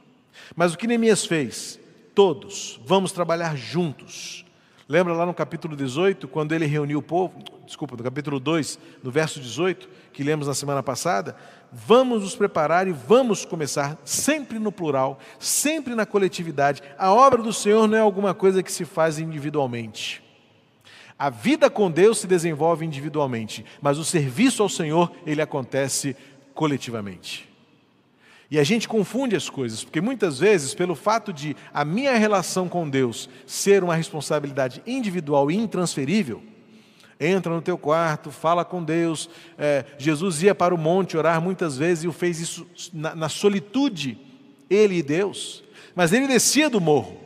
Mas 0.56 0.74
o 0.74 0.78
que 0.78 0.88
Neemias 0.88 1.24
fez? 1.24 1.80
Todos, 2.14 2.80
vamos 2.86 3.12
trabalhar 3.12 3.56
juntos. 3.56 4.46
Lembra 4.88 5.14
lá 5.14 5.26
no 5.26 5.34
capítulo 5.34 5.76
18, 5.76 6.28
quando 6.28 6.52
ele 6.52 6.66
reuniu 6.66 7.00
o 7.00 7.02
povo, 7.02 7.34
desculpa, 7.66 7.96
no 7.96 8.04
capítulo 8.04 8.40
2, 8.40 8.78
no 9.02 9.10
verso 9.10 9.40
18, 9.40 9.90
que 10.12 10.24
lemos 10.24 10.46
na 10.46 10.54
semana 10.54 10.84
passada? 10.84 11.36
Vamos 11.72 12.22
nos 12.22 12.36
preparar 12.36 12.88
e 12.88 12.92
vamos 12.92 13.46
começar, 13.46 13.98
sempre 14.04 14.60
no 14.60 14.72
plural, 14.72 15.18
sempre 15.40 15.96
na 15.96 16.06
coletividade. 16.06 16.84
A 16.98 17.14
obra 17.14 17.42
do 17.42 17.54
Senhor 17.54 17.88
não 17.88 17.98
é 17.98 18.02
alguma 18.02 18.34
coisa 18.34 18.62
que 18.62 18.72
se 18.72 18.84
faz 18.84 19.20
individualmente. 19.20 20.22
A 21.18 21.30
vida 21.30 21.70
com 21.70 21.90
Deus 21.90 22.20
se 22.20 22.28
desenvolve 22.28 22.86
individualmente, 22.86 23.66
mas 23.82 23.98
o 23.98 24.04
serviço 24.04 24.62
ao 24.62 24.70
Senhor, 24.70 25.12
ele 25.26 25.42
acontece 25.42 26.16
coletivamente. 26.54 27.53
E 28.54 28.60
a 28.60 28.64
gente 28.64 28.88
confunde 28.88 29.36
as 29.36 29.50
coisas, 29.50 29.84
porque 29.84 30.00
muitas 30.00 30.38
vezes, 30.38 30.76
pelo 30.76 30.94
fato 30.94 31.34
de 31.34 31.56
a 31.74 31.84
minha 31.84 32.16
relação 32.16 32.70
com 32.70 32.88
Deus 32.88 33.28
ser 33.48 33.84
uma 33.84 33.96
responsabilidade 33.96 34.80
individual 34.86 35.50
e 35.50 35.56
intransferível, 35.56 36.40
entra 37.20 37.52
no 37.52 37.64
teu 37.64 37.80
quarto, 37.80 38.30
fala 38.30 38.64
com 38.64 38.84
Deus. 38.84 39.28
É, 39.58 39.84
Jesus 39.98 40.44
ia 40.44 40.54
para 40.54 40.72
o 40.72 40.78
monte 40.78 41.18
orar 41.18 41.42
muitas 41.42 41.80
vezes 41.80 42.04
e 42.04 42.08
o 42.08 42.12
fez 42.12 42.40
isso 42.40 42.68
na, 42.94 43.16
na 43.16 43.28
solitude, 43.28 44.20
ele 44.70 44.98
e 44.98 45.02
Deus. 45.02 45.64
Mas 45.96 46.14
ele 46.14 46.28
descia 46.28 46.70
do 46.70 46.80
morro, 46.80 47.18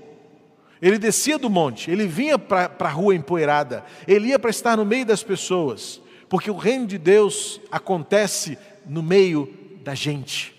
ele 0.82 0.98
descia 0.98 1.38
do 1.38 1.50
monte, 1.50 1.92
ele 1.92 2.08
vinha 2.08 2.40
para 2.40 2.72
a 2.80 2.90
rua 2.90 3.14
empoeirada, 3.14 3.84
ele 4.08 4.30
ia 4.30 4.40
para 4.40 4.50
estar 4.50 4.78
no 4.78 4.86
meio 4.86 5.06
das 5.06 5.24
pessoas, 5.24 6.00
porque 6.30 6.50
o 6.50 6.56
reino 6.56 6.88
de 6.88 6.98
Deus 6.98 7.60
acontece 7.70 8.58
no 8.86 9.04
meio 9.04 9.54
da 9.84 9.94
gente. 9.94 10.56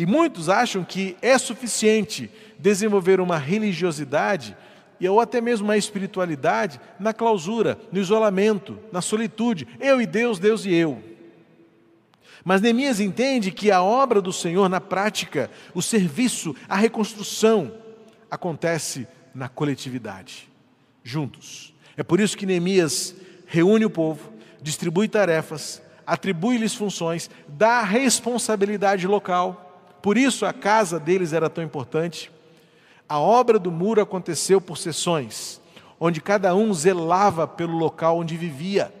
E 0.00 0.06
muitos 0.06 0.48
acham 0.48 0.82
que 0.82 1.14
é 1.20 1.36
suficiente 1.36 2.30
desenvolver 2.58 3.20
uma 3.20 3.36
religiosidade 3.36 4.56
ou 4.98 5.20
até 5.20 5.42
mesmo 5.42 5.66
uma 5.66 5.76
espiritualidade 5.76 6.80
na 6.98 7.12
clausura, 7.12 7.78
no 7.92 8.00
isolamento, 8.00 8.78
na 8.90 9.02
solitude. 9.02 9.68
Eu 9.78 10.00
e 10.00 10.06
Deus, 10.06 10.38
Deus 10.38 10.64
e 10.64 10.72
eu. 10.72 11.02
Mas 12.42 12.62
Neemias 12.62 12.98
entende 12.98 13.50
que 13.50 13.70
a 13.70 13.82
obra 13.82 14.22
do 14.22 14.32
Senhor 14.32 14.70
na 14.70 14.80
prática, 14.80 15.50
o 15.74 15.82
serviço, 15.82 16.56
a 16.66 16.76
reconstrução, 16.76 17.70
acontece 18.30 19.06
na 19.34 19.50
coletividade, 19.50 20.48
juntos. 21.04 21.74
É 21.94 22.02
por 22.02 22.20
isso 22.20 22.38
que 22.38 22.46
Neemias 22.46 23.14
reúne 23.44 23.84
o 23.84 23.90
povo, 23.90 24.32
distribui 24.62 25.08
tarefas, 25.08 25.82
atribui-lhes 26.06 26.74
funções, 26.74 27.28
dá 27.46 27.82
responsabilidade 27.82 29.06
local 29.06 29.66
por 30.02 30.16
isso 30.16 30.46
a 30.46 30.52
casa 30.52 30.98
deles 30.98 31.32
era 31.32 31.50
tão 31.50 31.62
importante. 31.62 32.30
A 33.08 33.18
obra 33.18 33.58
do 33.58 33.70
muro 33.70 34.00
aconteceu 34.00 34.60
por 34.60 34.78
sessões, 34.78 35.60
onde 35.98 36.20
cada 36.20 36.54
um 36.54 36.72
zelava 36.72 37.46
pelo 37.46 37.76
local 37.76 38.18
onde 38.18 38.36
vivia, 38.36 38.92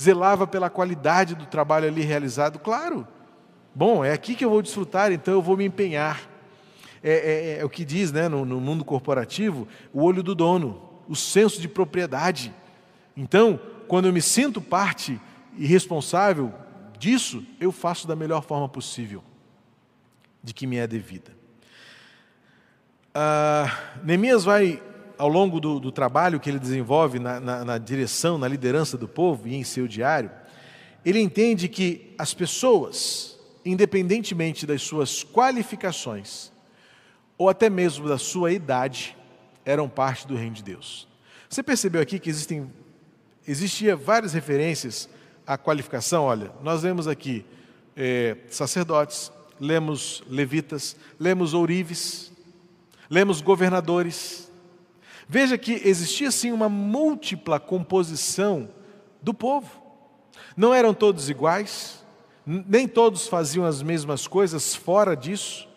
zelava 0.00 0.46
pela 0.46 0.70
qualidade 0.70 1.34
do 1.34 1.44
trabalho 1.44 1.88
ali 1.88 2.02
realizado. 2.02 2.58
Claro, 2.58 3.06
bom, 3.74 4.04
é 4.04 4.12
aqui 4.12 4.34
que 4.34 4.44
eu 4.44 4.50
vou 4.50 4.62
desfrutar, 4.62 5.12
então 5.12 5.34
eu 5.34 5.42
vou 5.42 5.56
me 5.56 5.64
empenhar. 5.64 6.28
É, 7.04 7.56
é, 7.56 7.58
é 7.58 7.64
o 7.64 7.68
que 7.68 7.84
diz 7.84 8.12
né, 8.12 8.28
no, 8.28 8.44
no 8.44 8.60
mundo 8.60 8.84
corporativo 8.84 9.66
o 9.92 10.04
olho 10.04 10.22
do 10.22 10.36
dono, 10.36 10.80
o 11.08 11.16
senso 11.16 11.60
de 11.60 11.68
propriedade. 11.68 12.54
Então, 13.16 13.58
quando 13.88 14.06
eu 14.06 14.12
me 14.12 14.22
sinto 14.22 14.60
parte 14.60 15.20
e 15.58 15.66
responsável 15.66 16.54
disso, 16.98 17.44
eu 17.60 17.72
faço 17.72 18.06
da 18.06 18.14
melhor 18.14 18.42
forma 18.42 18.68
possível 18.68 19.22
de 20.42 20.52
que 20.52 20.66
me 20.66 20.76
é 20.76 20.86
devida. 20.86 21.32
Ah, 23.14 23.78
Neemias 24.02 24.44
vai, 24.44 24.82
ao 25.18 25.28
longo 25.28 25.60
do, 25.60 25.78
do, 25.78 25.92
trabalho 25.92 26.40
que 26.40 26.48
ele 26.48 26.58
desenvolve 26.58 27.18
na, 27.18 27.38
na, 27.38 27.64
na 27.64 27.78
direção, 27.78 28.38
na 28.38 28.48
liderança 28.48 28.96
do 28.96 29.06
povo 29.06 29.46
e 29.46 29.54
em 29.54 29.64
seu 29.64 29.86
diário, 29.86 30.30
ele 31.04 31.20
entende 31.20 31.68
que 31.68 32.14
as 32.18 32.32
pessoas 32.32 33.32
independentemente 33.64 34.66
das 34.66 34.82
suas 34.82 35.24
qualificações, 35.24 36.50
ou 37.38 37.48
até 37.48 37.70
mesmo 37.70 38.08
da 38.08 38.18
sua 38.18 38.52
idade, 38.52 39.16
eram 39.64 39.88
parte 39.88 40.26
do 40.26 40.34
reino 40.34 40.54
de 40.54 40.62
Deus. 40.62 41.08
Você 41.48 41.62
percebeu 41.62 42.00
aqui 42.00 42.18
que 42.18 42.30
existem 42.30 42.70
existia 43.46 43.96
várias 43.96 44.32
referências 44.32 45.08
à 45.46 45.58
qualificação? 45.58 46.24
Olha, 46.24 46.52
nós 46.62 46.82
vemos 46.82 47.08
aqui 47.08 47.44
é, 47.96 48.36
sacerdotes, 48.48 49.32
lemos 49.62 50.24
levitas, 50.28 50.96
lemos 51.20 51.54
ourives, 51.54 52.32
lemos 53.08 53.40
governadores. 53.40 54.50
Veja 55.28 55.56
que 55.56 55.80
existia 55.84 56.32
sim 56.32 56.50
uma 56.50 56.68
múltipla 56.68 57.60
composição 57.60 58.68
do 59.22 59.32
povo. 59.32 59.70
Não 60.56 60.74
eram 60.74 60.92
todos 60.92 61.30
iguais, 61.30 62.04
nem 62.44 62.88
todos 62.88 63.28
faziam 63.28 63.64
as 63.64 63.82
mesmas 63.82 64.26
coisas 64.26 64.74
fora 64.74 65.14
disso, 65.16 65.68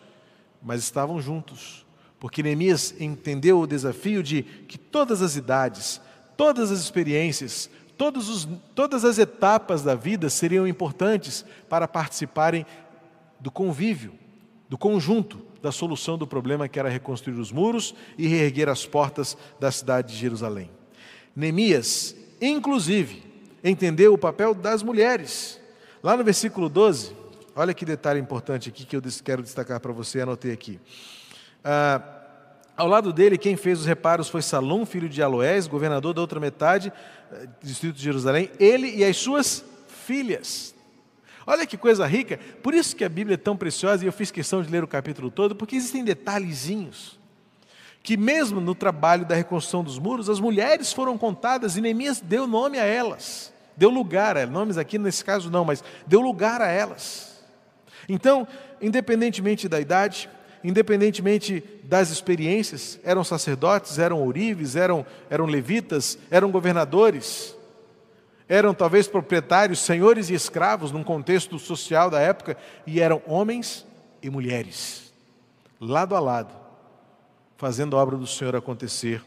mas 0.60 0.82
estavam 0.82 1.20
juntos, 1.20 1.86
porque 2.18 2.42
Neemias 2.42 2.92
entendeu 2.98 3.60
o 3.60 3.68
desafio 3.68 4.20
de 4.20 4.42
que 4.42 4.76
todas 4.76 5.22
as 5.22 5.36
idades, 5.36 6.00
todas 6.36 6.72
as 6.72 6.80
experiências, 6.80 7.70
os, 7.98 8.48
todas 8.74 9.04
as 9.04 9.16
etapas 9.16 9.82
da 9.82 9.94
vida 9.94 10.28
seriam 10.28 10.66
importantes 10.66 11.44
para 11.68 11.86
participarem 11.86 12.66
do 13.40 13.50
convívio, 13.50 14.12
do 14.68 14.76
conjunto 14.76 15.40
da 15.62 15.72
solução 15.72 16.16
do 16.16 16.26
problema 16.26 16.68
que 16.68 16.78
era 16.78 16.88
reconstruir 16.88 17.38
os 17.38 17.50
muros 17.50 17.94
e 18.16 18.26
reerguer 18.26 18.68
as 18.68 18.86
portas 18.86 19.36
da 19.58 19.70
cidade 19.70 20.12
de 20.12 20.18
Jerusalém. 20.18 20.70
Neemias, 21.34 22.14
inclusive, 22.40 23.22
entendeu 23.64 24.14
o 24.14 24.18
papel 24.18 24.54
das 24.54 24.82
mulheres. 24.82 25.60
Lá 26.02 26.16
no 26.16 26.22
versículo 26.22 26.68
12, 26.68 27.16
olha 27.54 27.74
que 27.74 27.84
detalhe 27.84 28.20
importante 28.20 28.68
aqui 28.68 28.84
que 28.84 28.96
eu 28.96 29.02
quero 29.24 29.42
destacar 29.42 29.80
para 29.80 29.92
você, 29.92 30.20
anotei 30.20 30.52
aqui. 30.52 30.78
Ah, 31.64 32.16
ao 32.76 32.86
lado 32.86 33.12
dele, 33.12 33.38
quem 33.38 33.56
fez 33.56 33.80
os 33.80 33.86
reparos 33.86 34.28
foi 34.28 34.42
Salom, 34.42 34.84
filho 34.84 35.08
de 35.08 35.22
Aloés, 35.22 35.66
governador 35.66 36.12
da 36.12 36.20
outra 36.20 36.38
metade, 36.38 36.92
eh, 37.32 37.48
distrito 37.62 37.96
de 37.96 38.02
Jerusalém, 38.02 38.50
ele 38.60 38.94
e 38.94 39.02
as 39.02 39.16
suas 39.16 39.64
filhas. 39.88 40.75
Olha 41.46 41.64
que 41.64 41.76
coisa 41.76 42.04
rica, 42.06 42.40
por 42.62 42.74
isso 42.74 42.96
que 42.96 43.04
a 43.04 43.08
Bíblia 43.08 43.34
é 43.34 43.38
tão 43.38 43.56
preciosa 43.56 44.04
e 44.04 44.08
eu 44.08 44.12
fiz 44.12 44.30
questão 44.30 44.62
de 44.62 44.70
ler 44.70 44.82
o 44.82 44.88
capítulo 44.88 45.30
todo, 45.30 45.54
porque 45.54 45.76
existem 45.76 46.04
detalhezinhos 46.04 47.18
que 48.06 48.16
mesmo 48.16 48.60
no 48.60 48.72
trabalho 48.72 49.26
da 49.26 49.34
reconstrução 49.34 49.82
dos 49.82 49.98
muros, 49.98 50.30
as 50.30 50.38
mulheres 50.38 50.92
foram 50.92 51.18
contadas 51.18 51.76
e 51.76 51.80
Neemias 51.80 52.20
deu 52.20 52.46
nome 52.46 52.78
a 52.78 52.84
elas, 52.84 53.52
deu 53.76 53.90
lugar 53.90 54.36
a 54.36 54.40
elas, 54.42 54.54
nomes 54.54 54.78
aqui 54.78 54.96
nesse 54.96 55.24
caso 55.24 55.50
não, 55.50 55.64
mas 55.64 55.82
deu 56.06 56.20
lugar 56.20 56.62
a 56.62 56.68
elas. 56.68 57.44
Então, 58.08 58.46
independentemente 58.80 59.68
da 59.68 59.80
idade, 59.80 60.30
independentemente 60.62 61.64
das 61.82 62.10
experiências, 62.10 63.00
eram 63.02 63.24
sacerdotes, 63.24 63.98
eram 63.98 64.22
ourives, 64.22 64.76
eram, 64.76 65.04
eram 65.28 65.46
levitas, 65.46 66.16
eram 66.30 66.52
governadores, 66.52 67.55
eram 68.48 68.72
talvez 68.72 69.08
proprietários, 69.08 69.80
senhores 69.80 70.30
e 70.30 70.34
escravos 70.34 70.92
num 70.92 71.02
contexto 71.02 71.58
social 71.58 72.10
da 72.10 72.20
época, 72.20 72.56
e 72.86 73.00
eram 73.00 73.22
homens 73.26 73.86
e 74.22 74.30
mulheres, 74.30 75.12
lado 75.80 76.14
a 76.14 76.20
lado, 76.20 76.54
fazendo 77.56 77.96
a 77.96 78.02
obra 78.02 78.16
do 78.16 78.26
Senhor 78.26 78.54
acontecer. 78.54 79.24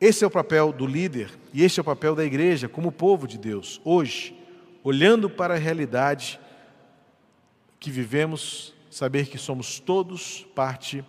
Esse 0.00 0.22
é 0.22 0.26
o 0.26 0.30
papel 0.30 0.72
do 0.72 0.86
líder 0.86 1.30
e 1.52 1.64
este 1.64 1.80
é 1.80 1.82
o 1.82 1.84
papel 1.84 2.14
da 2.14 2.24
igreja 2.24 2.68
como 2.68 2.92
povo 2.92 3.26
de 3.26 3.38
Deus, 3.38 3.80
hoje, 3.84 4.38
olhando 4.82 5.30
para 5.30 5.54
a 5.54 5.58
realidade 5.58 6.38
que 7.80 7.90
vivemos 7.90 8.74
saber 8.90 9.26
que 9.26 9.38
somos 9.38 9.80
todos 9.80 10.46
parte 10.54 11.04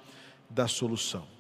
da 0.49 0.67
solução. 0.67 1.34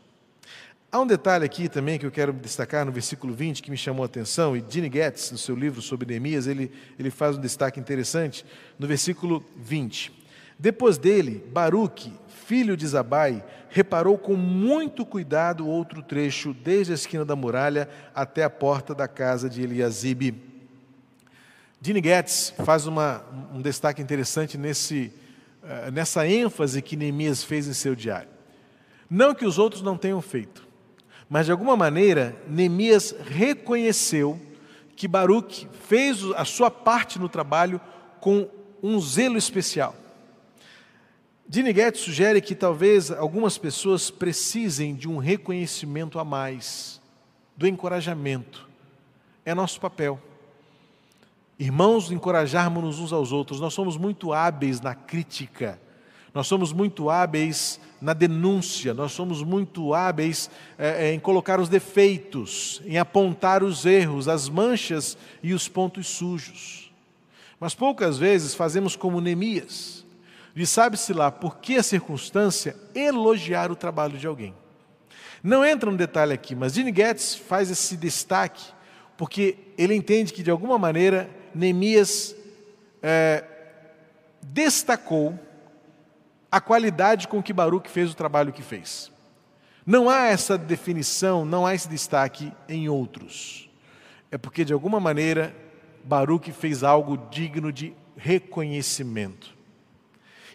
Há 0.95 1.01
um 1.01 1.05
detalhe 1.05 1.43
aqui 1.43 1.67
também 1.67 1.99
que 1.99 2.05
eu 2.05 2.09
quero 2.09 2.31
destacar 2.31 2.85
no 2.85 2.91
versículo 2.93 3.33
20 3.33 3.61
que 3.61 3.69
me 3.69 3.75
chamou 3.75 4.03
a 4.03 4.05
atenção, 4.05 4.55
e 4.55 4.63
Gene 4.65 4.89
Getz, 4.89 5.29
no 5.29 5.37
seu 5.37 5.53
livro 5.53 5.81
sobre 5.81 6.07
Neemias, 6.07 6.47
ele, 6.47 6.71
ele 6.97 7.11
faz 7.11 7.35
um 7.35 7.41
destaque 7.41 7.77
interessante 7.81 8.45
no 8.79 8.87
versículo 8.87 9.43
20. 9.57 10.13
Depois 10.57 10.97
dele, 10.97 11.43
Baruque, 11.51 12.13
filho 12.45 12.77
de 12.77 12.87
Zabai, 12.87 13.43
reparou 13.67 14.17
com 14.17 14.37
muito 14.37 15.05
cuidado 15.05 15.67
outro 15.67 16.01
trecho, 16.01 16.53
desde 16.53 16.93
a 16.93 16.95
esquina 16.95 17.25
da 17.25 17.35
muralha 17.35 17.89
até 18.15 18.45
a 18.45 18.49
porta 18.49 18.95
da 18.95 19.05
casa 19.05 19.49
de 19.49 19.61
Eliasibe. 19.61 20.41
Gene 21.81 22.01
Getz 22.01 22.53
faz 22.63 22.87
uma, 22.87 23.21
um 23.53 23.61
destaque 23.61 24.01
interessante 24.01 24.57
nesse 24.57 25.11
eh, 25.61 25.91
nessa 25.91 26.25
ênfase 26.25 26.81
que 26.81 26.95
Neemias 26.95 27.43
fez 27.43 27.67
em 27.67 27.73
seu 27.73 27.95
diário. 27.95 28.29
Não 29.09 29.35
que 29.35 29.45
os 29.45 29.59
outros 29.59 29.81
não 29.81 29.97
tenham 29.97 30.21
feito, 30.21 30.64
mas 31.29 31.45
de 31.45 31.51
alguma 31.51 31.75
maneira 31.75 32.35
Neemias 32.47 33.15
reconheceu 33.27 34.39
que 34.95 35.07
Baruch 35.07 35.67
fez 35.87 36.23
a 36.35 36.45
sua 36.45 36.71
parte 36.71 37.19
no 37.19 37.27
trabalho 37.27 37.81
com 38.19 38.49
um 38.81 38.99
zelo 38.99 39.37
especial. 39.37 39.95
Diniguete 41.47 41.99
sugere 41.99 42.41
que 42.41 42.55
talvez 42.55 43.11
algumas 43.11 43.57
pessoas 43.57 44.09
precisem 44.09 44.95
de 44.95 45.07
um 45.07 45.17
reconhecimento 45.17 46.17
a 46.17 46.23
mais, 46.23 46.99
do 47.55 47.67
encorajamento. 47.67 48.67
É 49.45 49.53
nosso 49.53 49.79
papel. 49.79 50.19
Irmãos, 51.59 52.11
encorajarmos 52.11 52.99
uns 52.99 53.13
aos 53.13 53.31
outros. 53.31 53.59
Nós 53.59 53.73
somos 53.73 53.95
muito 53.95 54.33
hábeis 54.33 54.81
na 54.81 54.95
crítica, 54.95 55.79
nós 56.35 56.47
somos 56.47 56.73
muito 56.73 57.09
hábeis 57.09 57.79
na 58.01 58.11
denúncia, 58.11 58.93
nós 58.93 59.13
somos 59.13 59.41
muito 59.41 59.93
hábeis 59.93 60.49
é, 60.77 61.13
em 61.13 61.19
colocar 61.19 61.61
os 61.61 61.69
defeitos, 61.69 62.81
em 62.85 62.97
apontar 62.97 63.63
os 63.63 63.85
erros, 63.85 64.27
as 64.27 64.49
manchas 64.49 65.17
e 65.41 65.53
os 65.53 65.69
pontos 65.69 66.07
sujos. 66.07 66.91
Mas 67.57 67.73
poucas 67.73 68.17
vezes 68.17 68.53
fazemos 68.53 68.97
como 68.97 69.21
Neemias, 69.21 70.05
e 70.53 70.65
sabe-se 70.65 71.13
lá 71.13 71.31
por 71.31 71.57
que 71.57 71.77
a 71.77 71.83
circunstância 71.83 72.75
elogiar 72.93 73.71
o 73.71 73.75
trabalho 73.75 74.17
de 74.17 74.27
alguém. 74.27 74.53
Não 75.41 75.65
entra 75.65 75.89
no 75.89 75.97
detalhe 75.97 76.33
aqui, 76.33 76.53
mas 76.53 76.73
Gene 76.73 76.93
Getz 76.93 77.35
faz 77.35 77.71
esse 77.71 77.95
destaque 77.95 78.75
porque 79.17 79.57
ele 79.77 79.95
entende 79.95 80.33
que 80.33 80.43
de 80.43 80.51
alguma 80.51 80.77
maneira 80.77 81.29
Neemias 81.53 82.35
é, 83.01 83.43
destacou 84.41 85.39
a 86.55 86.61
qualidade 86.61 87.27
com 87.27 87.43
que 87.43 87.51
Baruch 87.51 87.89
fez 87.89 88.11
o 88.11 88.15
trabalho 88.15 88.53
que 88.53 88.63
fez. 88.63 89.11
Não 89.85 90.09
há 90.09 90.27
essa 90.27 90.57
definição, 90.57 91.43
não 91.43 91.65
há 91.65 91.75
esse 91.75 91.89
destaque 91.89 92.49
em 92.69 92.87
outros. 92.87 93.69
É 94.31 94.37
porque, 94.37 94.63
de 94.63 94.71
alguma 94.71 94.97
maneira, 94.97 95.53
Baruch 96.05 96.49
fez 96.53 96.81
algo 96.81 97.17
digno 97.29 97.73
de 97.73 97.93
reconhecimento. 98.15 99.53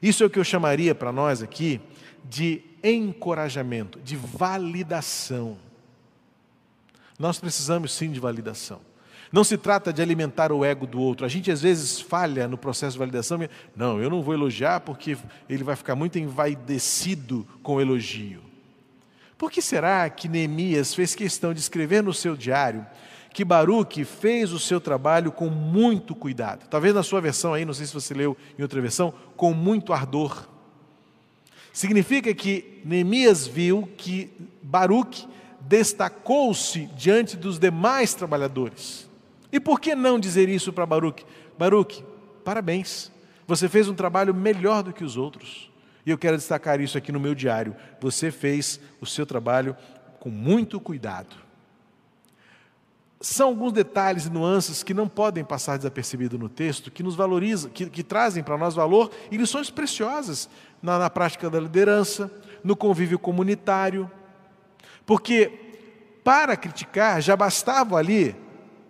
Isso 0.01 0.23
é 0.23 0.27
o 0.27 0.31
que 0.31 0.39
eu 0.39 0.45
chamaria 0.45 0.95
para 0.95 1.13
nós 1.13 1.43
aqui 1.43 1.83
de 2.25 2.63
encorajamento, 2.83 4.01
de 4.01 4.17
validação. 4.17 5.59
Nós 7.19 7.39
precisamos 7.39 7.93
sim 7.93 8.11
de 8.11 8.19
validação. 8.19 8.81
Não 9.33 9.45
se 9.45 9.57
trata 9.57 9.93
de 9.93 10.03
alimentar 10.03 10.51
o 10.51 10.65
ego 10.65 10.87
do 10.87 11.01
outro. 11.01 11.25
A 11.25 11.29
gente 11.29 11.51
às 11.51 11.63
vezes 11.63 12.01
falha 12.01 12.49
no 12.49 12.59
processo 12.59 12.95
de 12.95 12.99
validação. 12.99 13.39
Não, 13.77 14.01
eu 14.01 14.11
não 14.11 14.23
vou 14.23 14.35
elogiar 14.35 14.81
porque 14.81 15.17
ele 15.49 15.63
vai 15.63 15.77
ficar 15.77 15.95
muito 15.95 16.19
envaidecido 16.19 17.47
com 17.63 17.77
o 17.77 17.81
elogio. 17.81 18.43
Por 19.39 19.51
que 19.51 19.63
será 19.63 20.11
que 20.11 20.29
Neemias 20.29 20.95
fez 20.95 21.15
questão 21.15 21.55
de 21.55 21.61
escrever 21.61 22.03
no 22.03 22.13
seu 22.13 22.37
diário 22.37 22.85
que 23.33 23.45
Baruque 23.45 24.05
fez 24.05 24.53
o 24.53 24.59
seu 24.59 24.81
trabalho 24.81 25.31
com 25.31 25.49
muito 25.49 26.15
cuidado? 26.17 26.67
Talvez 26.69 26.93
na 26.93 27.03
sua 27.05 27.21
versão 27.21 27.55
aí, 27.55 27.65
não 27.65 27.73
sei 27.73 27.87
se 27.87 27.95
você 27.95 28.13
leu 28.13 28.37
em 28.59 28.63
outra 28.63 28.81
versão, 28.81 29.15
com 29.37 29.55
muito 29.55 29.93
ardor. 29.93 30.49
Significa 31.73 32.35
que 32.35 32.83
Neemias 32.85 33.47
viu 33.47 33.89
que 33.97 34.31
Baruque 34.61 35.27
destacou-se 35.61 36.87
diante 36.97 37.37
dos 37.37 37.61
demais 37.61 38.13
trabalhadores. 38.13 39.10
E 39.53 39.59
por 39.59 39.81
que 39.81 39.95
não 39.95 40.19
dizer 40.19 40.49
isso 40.49 40.73
para 40.73 40.87
Baruch? 40.87 41.25
Baruch, 41.59 42.05
parabéns. 42.45 43.11
Você 43.47 43.69
fez 43.69 43.89
um 43.89 43.95
trabalho 43.95 44.33
melhor 44.33 44.83
do 44.83 44.93
que 44.93 45.05
os 45.05 45.17
outros. 45.17 45.71
E 46.07 46.11
eu 46.11 46.19
quero 46.19 46.37
destacar 46.37 46.81
isso 46.81 46.97
aqui 46.97 47.13
no 47.13 47.21
meu 47.21 47.35
diário. 47.35 47.75
Você 48.01 48.31
fez 48.31 48.81
o 49.01 49.07
seu 49.07 49.27
trabalho 49.27 49.77
com 50.19 50.31
muito 50.31 50.81
cuidado. 50.81 51.35
São 53.21 53.49
alguns 53.49 53.73
detalhes 53.73 54.27
e 54.27 54.31
nuances 54.31 54.83
que 54.83 54.95
não 54.95 55.07
podem 55.07 55.45
passar 55.45 55.77
desapercebido 55.77 56.39
no 56.39 56.49
texto, 56.49 56.91
que 56.91 57.03
nos 57.03 57.15
valorizam, 57.15 57.71
que, 57.71 57.91
que 57.91 58.03
trazem 58.03 58.43
para 58.43 58.57
nós 58.57 58.75
valor 58.75 59.11
e 59.31 59.37
lições 59.37 59.69
preciosas 59.69 60.49
na, 60.83 60.99
na 60.99 61.11
prática 61.11 61.51
da 61.51 61.61
liderança, 61.61 62.31
no 62.65 62.75
convívio 62.75 63.19
comunitário. 63.19 64.11
Porque 65.05 65.53
para 66.25 66.57
criticar 66.57 67.21
já 67.21 67.37
bastava 67.37 67.97
ali 67.97 68.35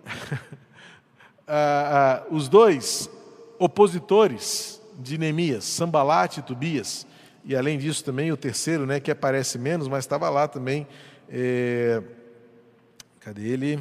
ah, 1.46 2.22
ah, 2.22 2.26
os 2.30 2.48
dois 2.48 3.10
opositores 3.58 4.80
de 4.98 5.18
Neemias, 5.18 5.64
Sambalate 5.64 6.40
e 6.40 6.42
Tobias. 6.42 7.06
E 7.44 7.56
além 7.56 7.78
disso 7.78 8.04
também 8.04 8.30
o 8.30 8.36
terceiro, 8.36 8.86
né, 8.86 9.00
que 9.00 9.10
aparece 9.10 9.58
menos, 9.58 9.88
mas 9.88 10.04
estava 10.04 10.28
lá 10.28 10.46
também. 10.46 10.86
É... 11.28 12.02
Cadê 13.20 13.48
ele? 13.48 13.78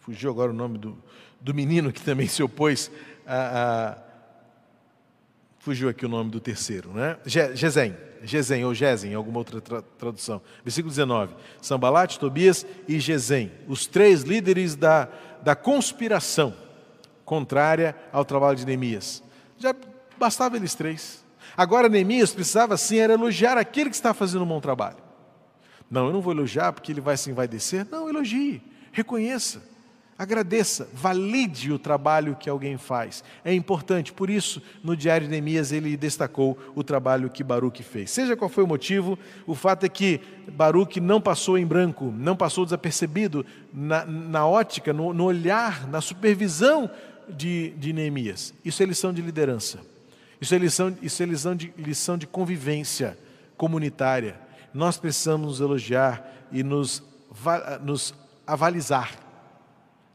Fugiu 0.00 0.30
agora 0.30 0.50
o 0.50 0.54
nome 0.54 0.78
do, 0.78 0.98
do 1.40 1.54
menino 1.54 1.92
que 1.92 2.00
também 2.00 2.26
se 2.26 2.42
opôs 2.42 2.90
a, 3.26 3.96
a... 3.96 3.98
Fugiu 5.58 5.88
aqui 5.88 6.06
o 6.06 6.08
nome 6.08 6.30
do 6.30 6.40
terceiro, 6.40 6.92
né? 6.92 7.18
Gesem. 7.26 7.94
Gesem 8.22 8.64
ou 8.64 8.74
Gesem, 8.74 9.12
em 9.12 9.14
alguma 9.14 9.38
outra 9.38 9.60
tra 9.60 9.82
tradução. 9.98 10.40
Versículo 10.64 10.90
19. 10.90 11.34
Sambalate, 11.60 12.18
Tobias 12.18 12.66
e 12.86 12.98
Gesem, 13.00 13.50
os 13.66 13.86
três 13.86 14.22
líderes 14.22 14.76
da, 14.76 15.08
da 15.42 15.54
conspiração 15.56 16.54
contrária 17.24 17.96
ao 18.12 18.24
trabalho 18.24 18.56
de 18.56 18.66
Neemias. 18.66 19.22
Já 19.58 19.74
bastava 20.18 20.56
eles 20.56 20.74
três. 20.74 21.24
Agora 21.56 21.88
Neemias 21.88 22.32
precisava 22.32 22.76
sim 22.76 22.98
era 22.98 23.14
elogiar 23.14 23.56
aquele 23.56 23.90
que 23.90 23.96
está 23.96 24.12
fazendo 24.12 24.44
um 24.44 24.48
bom 24.48 24.60
trabalho. 24.60 24.98
Não, 25.90 26.06
eu 26.06 26.12
não 26.12 26.20
vou 26.20 26.32
elogiar 26.32 26.72
porque 26.72 26.92
ele 26.92 27.00
vai 27.00 27.16
se 27.16 27.30
envaidecer. 27.30 27.86
Não, 27.90 28.08
elogie, 28.08 28.62
reconheça. 28.92 29.62
Agradeça, 30.20 30.86
valide 30.92 31.72
o 31.72 31.78
trabalho 31.78 32.36
que 32.38 32.50
alguém 32.50 32.76
faz. 32.76 33.24
É 33.42 33.54
importante, 33.54 34.12
por 34.12 34.28
isso, 34.28 34.60
no 34.84 34.94
Diário 34.94 35.26
de 35.26 35.30
Neemias 35.30 35.72
ele 35.72 35.96
destacou 35.96 36.58
o 36.74 36.84
trabalho 36.84 37.30
que 37.30 37.42
Baruque 37.42 37.82
fez. 37.82 38.10
Seja 38.10 38.36
qual 38.36 38.50
foi 38.50 38.62
o 38.62 38.66
motivo, 38.66 39.18
o 39.46 39.54
fato 39.54 39.86
é 39.86 39.88
que 39.88 40.20
Baruque 40.52 41.00
não 41.00 41.22
passou 41.22 41.56
em 41.56 41.64
branco, 41.64 42.12
não 42.14 42.36
passou 42.36 42.66
desapercebido 42.66 43.46
na, 43.72 44.04
na 44.04 44.46
ótica, 44.46 44.92
no, 44.92 45.14
no, 45.14 45.24
olhar, 45.24 45.88
na 45.88 46.02
supervisão 46.02 46.90
de, 47.26 47.70
de 47.78 47.90
Neemias. 47.94 48.52
Isso 48.62 48.82
é 48.82 48.84
lição 48.84 49.14
de 49.14 49.22
liderança. 49.22 49.80
Isso 50.38 50.54
é 50.54 50.58
lição, 50.58 50.94
isso 51.00 51.22
é 51.22 51.24
lição, 51.24 51.56
de, 51.56 51.72
lição 51.78 52.18
de 52.18 52.26
convivência 52.26 53.16
comunitária. 53.56 54.38
Nós 54.74 54.98
precisamos 54.98 55.46
nos 55.46 55.60
elogiar 55.62 56.30
e 56.52 56.62
nos, 56.62 57.02
nos 57.82 58.12
avalizar 58.46 59.29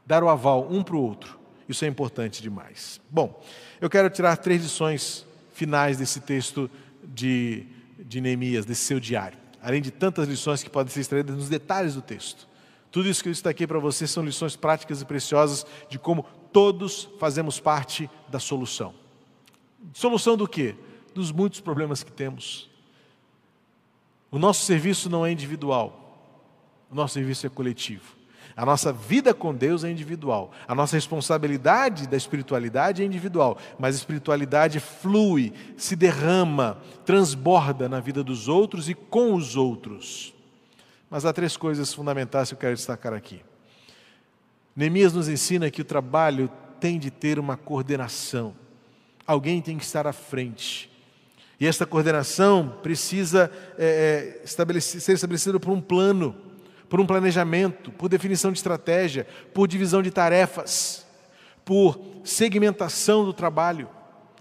dar 0.06 0.22
o 0.22 0.28
aval 0.28 0.68
um 0.70 0.82
para 0.82 0.96
o 0.96 1.02
outro. 1.02 1.38
Isso 1.68 1.84
é 1.84 1.88
importante 1.88 2.40
demais. 2.40 3.00
Bom, 3.10 3.42
eu 3.80 3.90
quero 3.90 4.08
tirar 4.08 4.36
três 4.36 4.62
lições 4.62 5.26
finais 5.52 5.98
desse 5.98 6.20
texto 6.20 6.70
de, 7.02 7.66
de 7.98 8.20
Neemias, 8.20 8.64
desse 8.64 8.84
seu 8.84 9.00
diário. 9.00 9.38
Além 9.60 9.82
de 9.82 9.90
tantas 9.90 10.28
lições 10.28 10.62
que 10.62 10.70
podem 10.70 10.92
ser 10.92 11.00
extraídas 11.00 11.36
nos 11.36 11.48
detalhes 11.48 11.94
do 11.94 12.02
texto. 12.02 12.46
Tudo 12.90 13.08
isso 13.08 13.22
que 13.22 13.28
eu 13.28 13.32
destaquei 13.32 13.66
para 13.66 13.78
vocês 13.80 14.10
são 14.10 14.24
lições 14.24 14.54
práticas 14.54 15.02
e 15.02 15.04
preciosas 15.04 15.66
de 15.90 15.98
como 15.98 16.24
todos 16.52 17.08
fazemos 17.18 17.58
parte 17.58 18.08
da 18.28 18.38
solução. 18.38 18.94
Solução 19.92 20.36
do 20.36 20.46
quê? 20.46 20.74
Dos 21.14 21.32
muitos 21.32 21.60
problemas 21.60 22.02
que 22.02 22.12
temos. 22.12 22.70
O 24.30 24.38
nosso 24.38 24.64
serviço 24.64 25.10
não 25.10 25.26
é 25.26 25.32
individual, 25.32 26.46
o 26.90 26.94
nosso 26.94 27.14
serviço 27.14 27.46
é 27.46 27.50
coletivo. 27.50 28.15
A 28.56 28.64
nossa 28.64 28.90
vida 28.90 29.34
com 29.34 29.54
Deus 29.54 29.84
é 29.84 29.90
individual. 29.90 30.50
A 30.66 30.74
nossa 30.74 30.96
responsabilidade 30.96 32.08
da 32.08 32.16
espiritualidade 32.16 33.02
é 33.02 33.04
individual. 33.04 33.58
Mas 33.78 33.94
a 33.94 33.98
espiritualidade 33.98 34.80
flui, 34.80 35.52
se 35.76 35.94
derrama, 35.94 36.78
transborda 37.04 37.86
na 37.86 38.00
vida 38.00 38.24
dos 38.24 38.48
outros 38.48 38.88
e 38.88 38.94
com 38.94 39.34
os 39.34 39.56
outros. 39.56 40.34
Mas 41.10 41.26
há 41.26 41.34
três 41.34 41.54
coisas 41.54 41.92
fundamentais 41.92 42.48
que 42.48 42.54
eu 42.54 42.58
quero 42.58 42.74
destacar 42.74 43.12
aqui. 43.12 43.42
Neemias 44.74 45.12
nos 45.12 45.28
ensina 45.28 45.70
que 45.70 45.82
o 45.82 45.84
trabalho 45.84 46.50
tem 46.80 46.98
de 46.98 47.10
ter 47.10 47.38
uma 47.38 47.58
coordenação. 47.58 48.54
Alguém 49.26 49.60
tem 49.60 49.76
que 49.76 49.84
estar 49.84 50.06
à 50.06 50.14
frente. 50.14 50.90
E 51.60 51.66
essa 51.66 51.84
coordenação 51.84 52.78
precisa 52.82 53.50
é, 53.78 54.40
ser 54.80 55.12
estabelecida 55.12 55.60
por 55.60 55.72
um 55.72 55.80
plano 55.80 56.34
por 56.88 57.00
um 57.00 57.06
planejamento, 57.06 57.90
por 57.90 58.08
definição 58.08 58.52
de 58.52 58.58
estratégia, 58.58 59.26
por 59.52 59.66
divisão 59.66 60.02
de 60.02 60.10
tarefas, 60.10 61.06
por 61.64 61.98
segmentação 62.24 63.24
do 63.24 63.32
trabalho. 63.32 63.88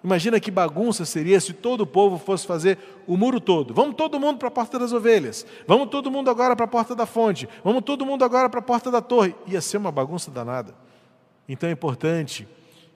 Imagina 0.04 0.40
que 0.40 0.52
bagunça 0.52 1.04
seria 1.04 1.40
se 1.40 1.52
todo 1.52 1.82
o 1.82 1.88
povo 1.88 2.20
fosse 2.20 2.46
fazer 2.46 2.78
o 3.08 3.18
muro 3.18 3.40
todo. 3.40 3.74
Vamos 3.74 3.96
todo 3.96 4.20
mundo 4.20 4.38
para 4.38 4.50
a 4.50 4.52
porta 4.52 4.78
das 4.78 4.94
ovelhas. 4.94 5.44
Vamos 5.66 5.90
todo 5.90 6.12
mundo 6.12 6.30
agora 6.30 6.56
para 6.56 6.66
a 6.66 6.68
porta 6.68 6.96
da 6.96 7.08
fonte. 7.08 7.50
Vamos 7.64 7.84
todo 7.84 8.06
mundo 8.06 8.24
agora 8.24 8.48
para 8.48 8.60
a 8.60 8.64
porta 8.64 8.92
da 8.92 9.02
torre. 9.02 9.34
Ia 9.48 9.62
ser 9.62 9.78
uma 9.78 9.92
bagunça 9.92 10.30
danada. 10.30 10.76
Então 11.50 11.68
é 11.68 11.72
importante 11.72 12.48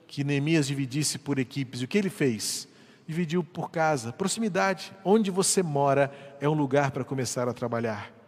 que 0.06 0.22
Neemias 0.22 0.68
dividisse 0.68 1.18
por 1.18 1.40
equipes. 1.40 1.80
E 1.80 1.84
o 1.84 1.88
que 1.88 1.98
ele 1.98 2.10
fez? 2.10 2.68
Dividiu 3.08 3.42
por 3.42 3.72
casa, 3.72 4.12
proximidade. 4.12 4.92
Onde 5.04 5.32
você 5.32 5.64
mora 5.64 6.12
é 6.40 6.48
um 6.48 6.54
lugar 6.54 6.92
para 6.92 7.02
começar 7.02 7.48
a 7.48 7.52
trabalhar. 7.52 8.19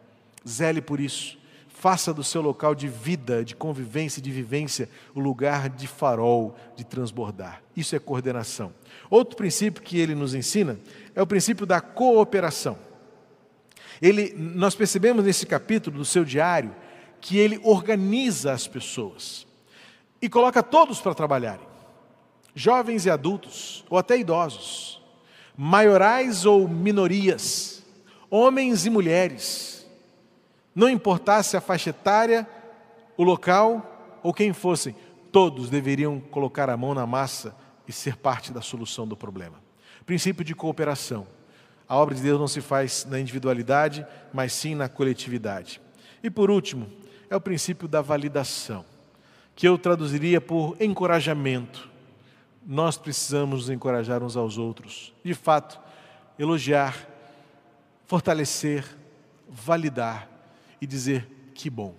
Zele 0.48 0.81
por 0.81 1.00
isso. 1.00 1.38
Faça 1.68 2.14
do 2.14 2.22
seu 2.22 2.40
local 2.40 2.74
de 2.74 2.87
vida, 2.87 3.44
de 3.44 3.57
convivência 3.57 4.20
e 4.20 4.22
de 4.22 4.31
vivência 4.31 4.88
o 5.14 5.20
lugar 5.20 5.68
de 5.68 5.88
farol, 5.88 6.57
de 6.76 6.85
transbordar. 6.85 7.62
Isso 7.76 7.96
é 7.96 7.98
coordenação. 7.98 8.72
Outro 9.11 9.37
princípio 9.37 9.83
que 9.83 9.98
ele 9.98 10.14
nos 10.14 10.35
ensina 10.35 10.78
é 11.14 11.20
o 11.20 11.26
princípio 11.26 11.66
da 11.66 11.81
cooperação. 11.81 12.78
Ele, 14.00 14.33
nós 14.37 14.74
percebemos 14.74 15.24
nesse 15.24 15.46
capítulo 15.46 15.98
do 15.98 16.05
seu 16.05 16.24
diário 16.24 16.74
que 17.20 17.37
ele 17.38 17.61
organiza 17.62 18.52
as 18.52 18.66
pessoas 18.66 19.46
e 20.20 20.28
coloca 20.28 20.62
todos 20.62 21.00
para 21.00 21.14
trabalharem, 21.14 21.66
jovens 22.55 23.07
e 23.07 23.11
adultos, 23.11 23.85
ou 23.88 23.98
até 23.98 24.18
idosos, 24.18 25.00
maiorais 25.57 26.44
ou 26.46 26.68
minorias, 26.68 27.83
homens 28.31 28.87
e 28.87 28.90
mulheres 28.90 29.71
não 30.74 30.88
importasse 30.88 31.56
a 31.56 31.61
faixa 31.61 31.90
etária, 31.90 32.48
o 33.16 33.22
local 33.22 34.20
ou 34.22 34.32
quem 34.32 34.52
fossem, 34.52 34.94
todos 35.30 35.68
deveriam 35.68 36.20
colocar 36.20 36.70
a 36.70 36.76
mão 36.76 36.94
na 36.94 37.06
massa 37.06 37.54
e 37.87 37.92
ser 37.92 38.16
parte 38.16 38.52
da 38.52 38.61
solução 38.61 39.06
do 39.06 39.16
problema. 39.16 39.61
Princípio 40.06 40.44
de 40.44 40.54
cooperação. 40.54 41.26
A 41.88 41.96
obra 41.96 42.14
de 42.14 42.22
Deus 42.22 42.40
não 42.40 42.48
se 42.48 42.61
faz 42.61 43.04
na 43.04 43.20
individualidade, 43.20 44.06
mas 44.32 44.52
sim 44.52 44.74
na 44.74 44.88
coletividade. 44.88 45.80
E 46.22 46.30
por 46.30 46.50
último, 46.50 46.90
é 47.28 47.37
o 47.37 47.40
princípio 47.40 47.87
da 47.87 48.00
validação, 48.00 48.85
que 49.54 49.68
eu 49.68 49.76
traduziria 49.76 50.40
por 50.40 50.76
encorajamento. 50.80 51.90
Nós 52.64 52.96
precisamos 52.96 53.61
nos 53.61 53.70
encorajar 53.70 54.22
uns 54.22 54.37
aos 54.37 54.56
outros. 54.56 55.12
De 55.24 55.35
fato, 55.35 55.80
elogiar, 56.38 56.96
fortalecer, 58.06 58.87
validar 59.48 60.32
e 60.83 60.87
dizer 60.87 61.29
que 61.55 61.71
bom. 61.71 61.95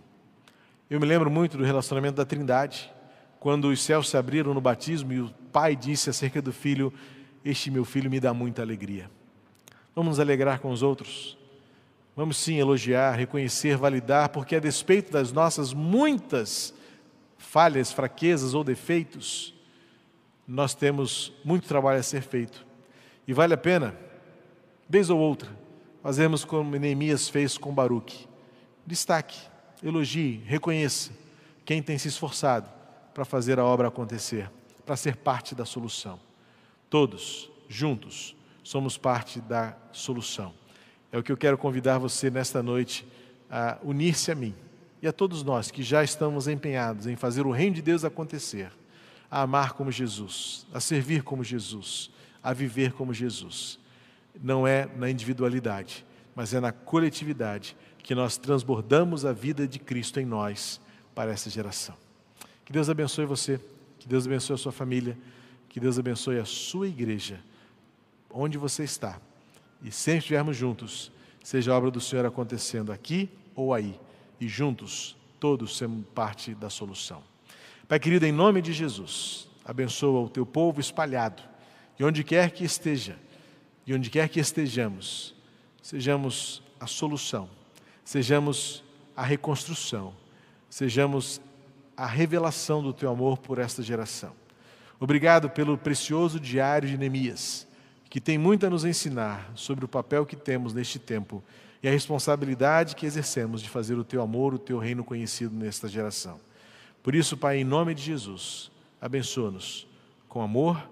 Eu 0.89 0.99
me 0.99 1.05
lembro 1.05 1.31
muito 1.31 1.57
do 1.57 1.63
relacionamento 1.63 2.17
da 2.17 2.25
Trindade, 2.25 2.91
quando 3.39 3.69
os 3.69 3.81
céus 3.81 4.09
se 4.09 4.17
abriram 4.17 4.53
no 4.53 4.59
batismo 4.59 5.13
e 5.13 5.21
o 5.21 5.33
pai 5.53 5.73
disse 5.73 6.09
acerca 6.09 6.41
do 6.41 6.51
filho: 6.51 6.93
Este 7.45 7.71
meu 7.71 7.85
filho 7.85 8.11
me 8.11 8.19
dá 8.19 8.33
muita 8.33 8.61
alegria. 8.61 9.09
Vamos 9.95 10.11
nos 10.11 10.19
alegrar 10.19 10.59
com 10.59 10.69
os 10.69 10.83
outros. 10.83 11.37
Vamos 12.13 12.35
sim 12.35 12.59
elogiar, 12.59 13.13
reconhecer, 13.13 13.77
validar, 13.77 14.29
porque 14.29 14.57
a 14.57 14.59
despeito 14.59 15.13
das 15.13 15.31
nossas 15.31 15.73
muitas 15.73 16.73
falhas, 17.37 17.89
fraquezas 17.89 18.53
ou 18.53 18.65
defeitos, 18.65 19.53
nós 20.45 20.75
temos 20.75 21.31
muito 21.43 21.69
trabalho 21.69 22.01
a 22.01 22.03
ser 22.03 22.21
feito. 22.21 22.65
E 23.25 23.33
vale 23.33 23.53
a 23.53 23.57
pena, 23.57 23.95
vez 24.89 25.09
ou 25.09 25.19
outra, 25.19 25.49
fazermos 26.03 26.43
como 26.43 26.77
Neemias 26.77 27.29
fez 27.29 27.57
com 27.57 27.73
Baruque 27.73 28.32
destaque, 28.85 29.39
elogie, 29.81 30.41
reconheça 30.45 31.11
quem 31.65 31.81
tem 31.81 31.97
se 31.97 32.07
esforçado 32.07 32.69
para 33.13 33.25
fazer 33.25 33.59
a 33.59 33.65
obra 33.65 33.87
acontecer, 33.87 34.49
para 34.85 34.95
ser 34.95 35.15
parte 35.15 35.55
da 35.55 35.65
solução. 35.65 36.19
Todos, 36.89 37.49
juntos, 37.67 38.35
somos 38.63 38.97
parte 38.97 39.39
da 39.41 39.75
solução. 39.91 40.53
É 41.11 41.17
o 41.17 41.23
que 41.23 41.31
eu 41.31 41.37
quero 41.37 41.57
convidar 41.57 41.97
você 41.97 42.29
nesta 42.29 42.63
noite 42.63 43.05
a 43.49 43.77
unir-se 43.83 44.31
a 44.31 44.35
mim 44.35 44.55
e 45.01 45.07
a 45.07 45.13
todos 45.13 45.43
nós 45.43 45.69
que 45.69 45.83
já 45.83 46.03
estamos 46.03 46.47
empenhados 46.47 47.07
em 47.07 47.15
fazer 47.15 47.45
o 47.45 47.51
reino 47.51 47.75
de 47.75 47.81
Deus 47.81 48.03
acontecer, 48.03 48.71
a 49.29 49.41
amar 49.41 49.73
como 49.73 49.91
Jesus, 49.91 50.65
a 50.73 50.79
servir 50.79 51.23
como 51.23 51.43
Jesus, 51.43 52.09
a 52.41 52.53
viver 52.53 52.93
como 52.93 53.13
Jesus. 53.13 53.79
Não 54.41 54.65
é 54.65 54.87
na 54.95 55.09
individualidade, 55.09 56.05
mas 56.35 56.53
é 56.53 56.59
na 56.59 56.71
coletividade 56.71 57.75
que 58.03 58.13
nós 58.13 58.37
transbordamos 58.37 59.25
a 59.25 59.31
vida 59.31 59.65
de 59.65 59.79
Cristo 59.79 60.19
em 60.19 60.25
nós 60.25 60.79
para 61.15 61.31
essa 61.31 61.49
geração. 61.49 61.95
Que 62.65 62.73
Deus 62.73 62.89
abençoe 62.89 63.25
você, 63.25 63.59
que 63.97 64.07
Deus 64.07 64.27
abençoe 64.27 64.55
a 64.55 64.57
sua 64.57 64.73
família, 64.73 65.17
que 65.69 65.79
Deus 65.79 65.97
abençoe 65.97 66.37
a 66.37 66.45
sua 66.45 66.87
igreja, 66.87 67.39
onde 68.29 68.57
você 68.57 68.83
está. 68.83 69.19
E 69.81 69.89
sempre 69.89 70.19
estivermos 70.19 70.57
juntos, 70.57 71.11
seja 71.41 71.71
a 71.71 71.77
obra 71.77 71.89
do 71.89 72.01
Senhor 72.01 72.25
acontecendo 72.25 72.91
aqui 72.91 73.29
ou 73.55 73.73
aí, 73.73 73.97
e 74.39 74.47
juntos, 74.47 75.15
todos 75.39 75.77
sermos 75.77 76.05
parte 76.13 76.53
da 76.53 76.69
solução. 76.69 77.23
Pai 77.87 77.99
querido, 77.99 78.25
em 78.25 78.31
nome 78.31 78.61
de 78.61 78.73
Jesus, 78.73 79.47
abençoa 79.63 80.21
o 80.21 80.29
teu 80.29 80.45
povo 80.45 80.81
espalhado, 80.81 81.41
e 81.97 82.03
onde 82.03 82.23
quer 82.23 82.51
que 82.51 82.65
esteja, 82.65 83.17
e 83.85 83.93
onde 83.93 84.09
quer 84.09 84.27
que 84.27 84.39
estejamos, 84.39 85.35
sejamos 85.81 86.61
a 86.79 86.87
solução, 86.87 87.49
sejamos 88.03 88.83
a 89.15 89.23
reconstrução, 89.23 90.13
sejamos 90.69 91.39
a 91.95 92.05
revelação 92.05 92.81
do 92.81 92.93
teu 92.93 93.09
amor 93.09 93.37
por 93.37 93.59
esta 93.59 93.81
geração. 93.83 94.33
Obrigado 94.99 95.49
pelo 95.49 95.77
precioso 95.77 96.39
diário 96.39 96.87
de 96.87 96.97
Neemias, 96.97 97.67
que 98.09 98.21
tem 98.21 98.37
muito 98.37 98.65
a 98.65 98.69
nos 98.69 98.85
ensinar 98.85 99.51
sobre 99.55 99.85
o 99.85 99.87
papel 99.87 100.25
que 100.25 100.35
temos 100.35 100.73
neste 100.73 100.97
tempo 100.99 101.43
e 101.81 101.87
a 101.87 101.91
responsabilidade 101.91 102.95
que 102.95 103.05
exercemos 103.05 103.61
de 103.61 103.69
fazer 103.69 103.95
o 103.95 104.03
teu 104.03 104.21
amor, 104.21 104.53
o 104.53 104.59
teu 104.59 104.77
reino 104.79 105.03
conhecido 105.03 105.53
nesta 105.55 105.87
geração. 105.87 106.39
Por 107.03 107.13
isso, 107.13 107.35
Pai, 107.35 107.57
em 107.57 107.65
nome 107.65 107.93
de 107.93 108.01
Jesus, 108.01 108.71
abençoa-nos 109.01 109.85
com 110.29 110.41
amor, 110.41 110.89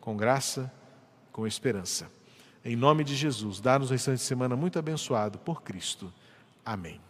com 0.00 0.16
graça, 0.16 0.70
com 1.32 1.46
esperança. 1.46 2.10
Em 2.62 2.76
nome 2.76 3.02
de 3.04 3.16
Jesus, 3.16 3.60
dá-nos 3.60 3.90
um 3.90 3.92
restante 3.94 4.18
de 4.18 4.24
semana 4.24 4.54
muito 4.54 4.78
abençoado 4.78 5.38
por 5.38 5.62
Cristo. 5.62 6.12
Amém. 6.66 7.05